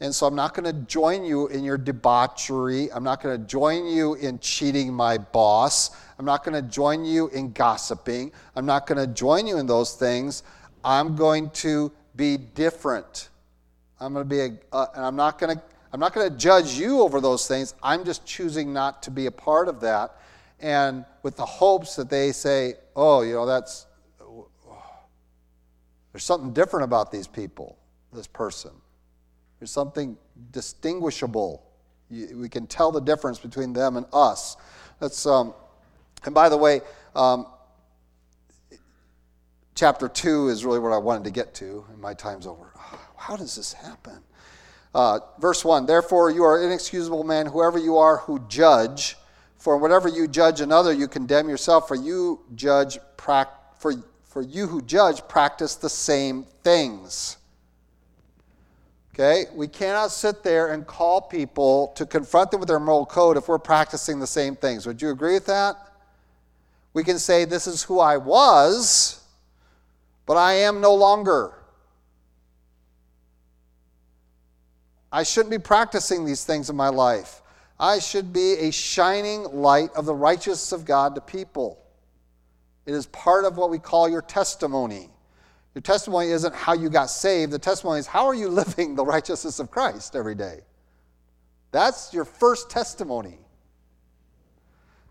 [0.00, 2.90] And so I'm not going to join you in your debauchery.
[2.92, 5.96] I'm not going to join you in cheating my boss.
[6.18, 8.32] I'm not going to join you in gossiping.
[8.56, 10.42] I'm not going to join you in those things.
[10.84, 13.28] I'm going to be different.
[14.00, 16.36] I'm going to be a, uh, and I'm not going to I'm not going to
[16.36, 17.74] judge you over those things.
[17.82, 20.16] I'm just choosing not to be a part of that
[20.58, 23.86] and with the hopes that they say, "Oh, you know, that's
[26.12, 27.78] there's something different about these people,
[28.12, 28.70] this person.
[29.58, 30.16] There's something
[30.50, 31.64] distinguishable.
[32.10, 34.56] We can tell the difference between them and us.
[35.00, 35.54] That's, um,
[36.24, 36.82] and by the way,
[37.16, 37.46] um,
[39.74, 42.72] chapter 2 is really what I wanted to get to, and my time's over.
[43.16, 44.18] How does this happen?
[44.94, 49.16] Uh, verse 1 Therefore, you are inexcusable man, whoever you are who judge.
[49.56, 53.94] For whatever you judge another, you condemn yourself, for you judge, for
[54.32, 57.36] for you who judge practice the same things.
[59.12, 59.44] Okay?
[59.54, 63.46] We cannot sit there and call people to confront them with their moral code if
[63.46, 64.86] we're practicing the same things.
[64.86, 65.76] Would you agree with that?
[66.94, 69.22] We can say, This is who I was,
[70.24, 71.52] but I am no longer.
[75.12, 77.42] I shouldn't be practicing these things in my life.
[77.78, 81.81] I should be a shining light of the righteousness of God to people.
[82.86, 85.08] It is part of what we call your testimony.
[85.74, 89.04] Your testimony isn't how you got saved, the testimony is how are you living the
[89.04, 90.60] righteousness of Christ every day?
[91.70, 93.38] That's your first testimony.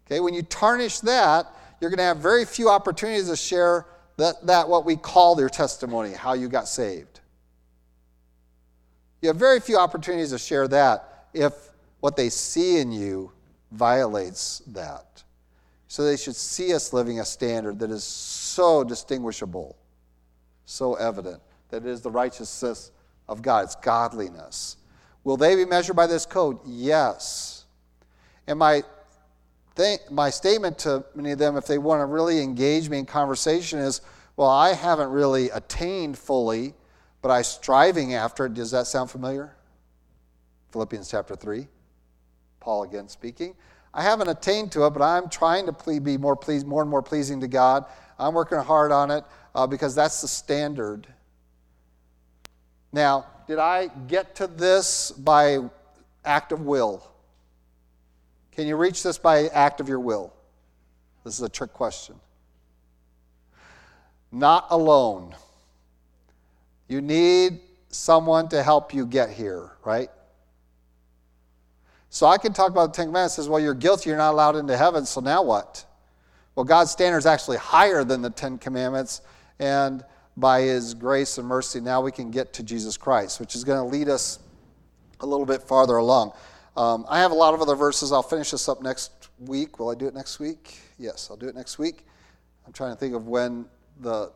[0.06, 1.48] Okay, when you tarnish that,
[1.80, 5.50] you're going to have very few opportunities to share that, that what we call their
[5.50, 7.22] testimony, how you got saved.
[9.22, 11.54] You have very few opportunities to share that if
[12.02, 13.32] what they see in you
[13.72, 15.24] violates that.
[15.92, 19.76] So they should see us living a standard that is so distinguishable,
[20.64, 22.94] so evident, that it is the righteousness
[23.28, 24.78] of God, it's godliness.
[25.26, 26.60] Will they be measured by this code?
[26.66, 27.66] Yes.
[28.48, 28.84] And my,
[29.76, 33.06] th- my statement to many of them, if they want to really engage me in
[33.06, 34.00] conversation, is
[34.38, 36.74] well, I haven't really attained fully,
[37.22, 38.54] but I'm striving after it.
[38.54, 39.58] Does that sound familiar?
[40.72, 41.68] Philippians chapter 3.
[42.62, 43.56] Paul again speaking.
[43.94, 47.02] I haven't attained to it, but I'm trying to be more, please, more and more
[47.02, 47.86] pleasing to God.
[48.18, 49.24] I'm working hard on it
[49.54, 51.08] uh, because that's the standard.
[52.94, 55.60] Now, did I get to this by
[56.26, 57.06] act of will.
[58.52, 60.34] Can you reach this by act of your will?
[61.24, 62.16] This is a trick question.
[64.32, 65.36] Not alone.
[66.88, 70.10] You need someone to help you get here, right?
[72.14, 73.36] So I can talk about the Ten Commandments.
[73.36, 74.10] Says, well, you're guilty.
[74.10, 75.06] You're not allowed into heaven.
[75.06, 75.84] So now what?
[76.56, 79.22] Well, God's standard is actually higher than the Ten Commandments,
[79.60, 80.04] and
[80.36, 83.80] by His grace and mercy, now we can get to Jesus Christ, which is going
[83.80, 84.40] to lead us
[85.22, 86.34] a little bit farther along.
[86.76, 88.12] Um, I have a lot of other verses.
[88.12, 89.80] I'll finish this up next week.
[89.80, 90.80] Will I do it next week?
[91.00, 92.06] Yes, I'll do it next week.
[92.68, 93.66] I'm trying to think of when
[94.02, 94.32] the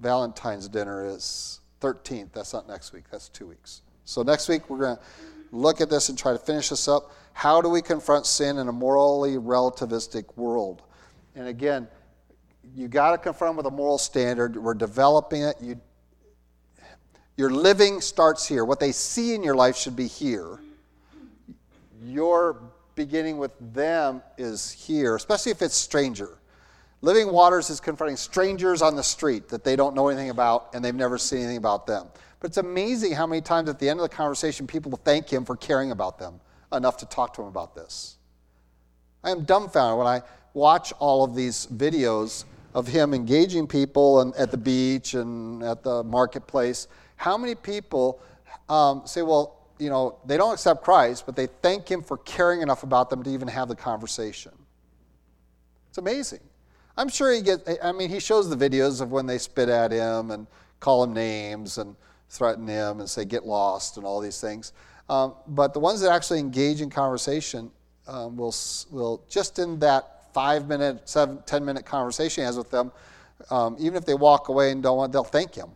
[0.00, 1.60] Valentine's dinner is.
[1.80, 2.32] 13th.
[2.32, 3.04] That's not next week.
[3.10, 3.82] That's two weeks.
[4.04, 5.02] So next week we're going to
[5.52, 7.12] look at this and try to finish this up.
[7.32, 10.82] How do we confront sin in a morally relativistic world?
[11.34, 11.88] And again,
[12.74, 14.56] you got to confront with a moral standard.
[14.56, 15.56] We're developing it.
[15.60, 15.80] You,
[17.36, 18.64] your living starts here.
[18.64, 20.58] What they see in your life should be here.
[22.02, 22.60] Your
[22.94, 26.38] beginning with them is here, especially if it's stranger.
[27.02, 30.84] Living Waters is confronting strangers on the street that they don't know anything about and
[30.84, 32.08] they've never seen anything about them.
[32.40, 35.44] But it's amazing how many times at the end of the conversation people thank him
[35.44, 36.40] for caring about them
[36.72, 38.16] enough to talk to him about this.
[39.22, 40.22] I am dumbfounded when I
[40.54, 45.82] watch all of these videos of him engaging people and at the beach and at
[45.82, 46.88] the marketplace.
[47.16, 48.20] How many people
[48.68, 52.62] um, say, well, you know, they don't accept Christ, but they thank him for caring
[52.62, 54.52] enough about them to even have the conversation?
[55.88, 56.40] It's amazing.
[56.96, 59.90] I'm sure he gets, I mean, he shows the videos of when they spit at
[59.90, 60.46] him and
[60.78, 61.96] call him names and
[62.30, 64.72] threaten him and say, get lost and all these things.
[65.08, 67.70] Um, but the ones that actually engage in conversation
[68.06, 68.54] um, will,
[68.90, 72.92] will, just in that five minute, seven, ten minute conversation he has with them,
[73.50, 75.70] um, even if they walk away and don't want, they'll thank him.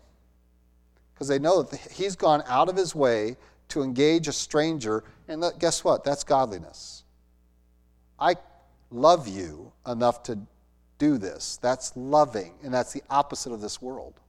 [1.12, 3.36] Because they know that he's gone out of his way
[3.68, 6.05] to engage a stranger, and that, guess what?
[6.05, 7.02] That's godliness.
[8.18, 8.36] I
[8.90, 10.38] love you enough to
[10.98, 11.59] do this.
[11.61, 14.20] That's loving, and that's the opposite of this world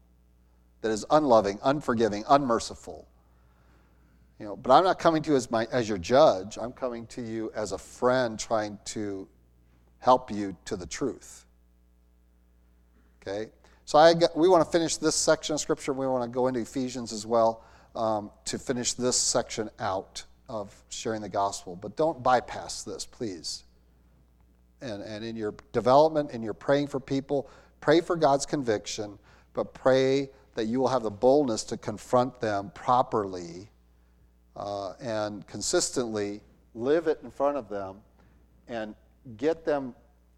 [0.85, 3.07] that is unloving, unforgiving, unmerciful.
[4.39, 6.57] You know, but I'm not coming to you as, my, as your judge.
[6.61, 9.27] I'm coming to you as a friend trying to
[9.97, 11.45] help you to the truth.
[13.21, 13.49] Okay?
[13.85, 15.93] So I got, we want to finish this section of Scripture.
[15.93, 17.63] We want to go into Ephesians as well
[17.95, 21.75] um, to finish this section out of sharing the gospel.
[21.75, 23.63] But don't bypass this, please
[24.81, 27.49] and, and in your development, in your praying for people,
[27.81, 29.17] pray for God's conviction,
[29.53, 33.69] but pray that you will have the boldness to confront them properly
[34.55, 36.41] uh, and consistently
[36.73, 37.97] live it in front of them
[38.67, 38.95] and
[39.37, 39.93] get them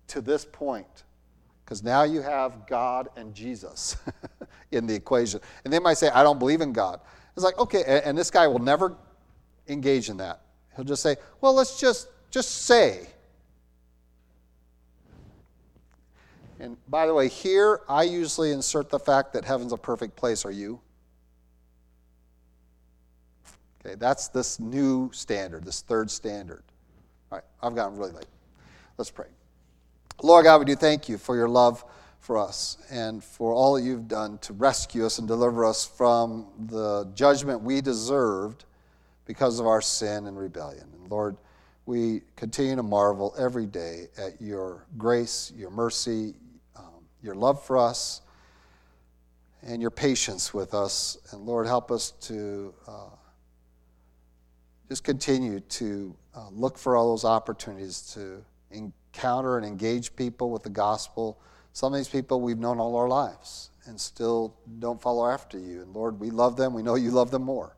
[0.08, 1.04] to this point.
[1.64, 3.98] Because now you have God and Jesus
[4.72, 5.40] in the equation.
[5.64, 7.00] And they might say, I don't believe in God.
[7.36, 8.96] It's like, okay, and, and this guy will never
[9.68, 10.42] engage in that.
[10.76, 13.08] He'll just say, well, let's just, just say.
[16.60, 20.46] And by the way, here I usually insert the fact that heaven's a perfect place.
[20.46, 20.80] Are you?
[23.86, 26.64] Okay, that's this new standard, this third standard.
[27.32, 28.28] All right, I've gotten really late.
[28.98, 29.28] Let's pray.
[30.24, 31.86] Lord God, we do thank you for your love
[32.20, 37.10] for us and for all you've done to rescue us and deliver us from the
[37.14, 38.66] judgment we deserved
[39.26, 40.88] because of our sin and rebellion.
[41.00, 41.38] And Lord,
[41.86, 46.34] we continue to marvel every day at your grace, your mercy,
[47.22, 48.22] your love for us,
[49.64, 51.18] and your patience with us.
[51.32, 53.10] And Lord, help us to uh,
[54.88, 60.64] just continue to uh, look for all those opportunities to encounter and engage people with
[60.64, 61.40] the gospel.
[61.74, 65.82] Some of these people we've known all our lives and still don't follow after you.
[65.82, 66.74] And Lord, we love them.
[66.74, 67.76] We know you love them more.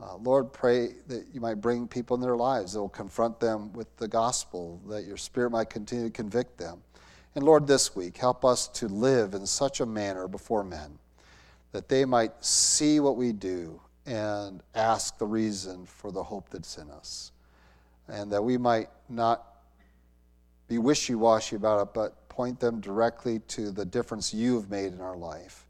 [0.00, 3.72] Uh, Lord, pray that you might bring people in their lives that will confront them
[3.72, 6.82] with the gospel, that your spirit might continue to convict them.
[7.34, 10.98] And Lord, this week, help us to live in such a manner before men
[11.72, 16.76] that they might see what we do and ask the reason for the hope that's
[16.76, 17.32] in us.
[18.08, 19.46] And that we might not
[20.68, 24.92] be wishy washy about it, but point them directly to the difference you have made
[24.92, 25.66] in our life.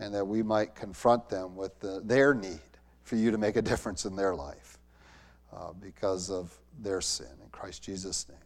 [0.00, 2.58] And that we might confront them with the, their need
[3.04, 4.78] for you to make a difference in their life
[5.52, 7.28] uh, because of their sin.
[7.42, 8.43] In Christ Jesus' name.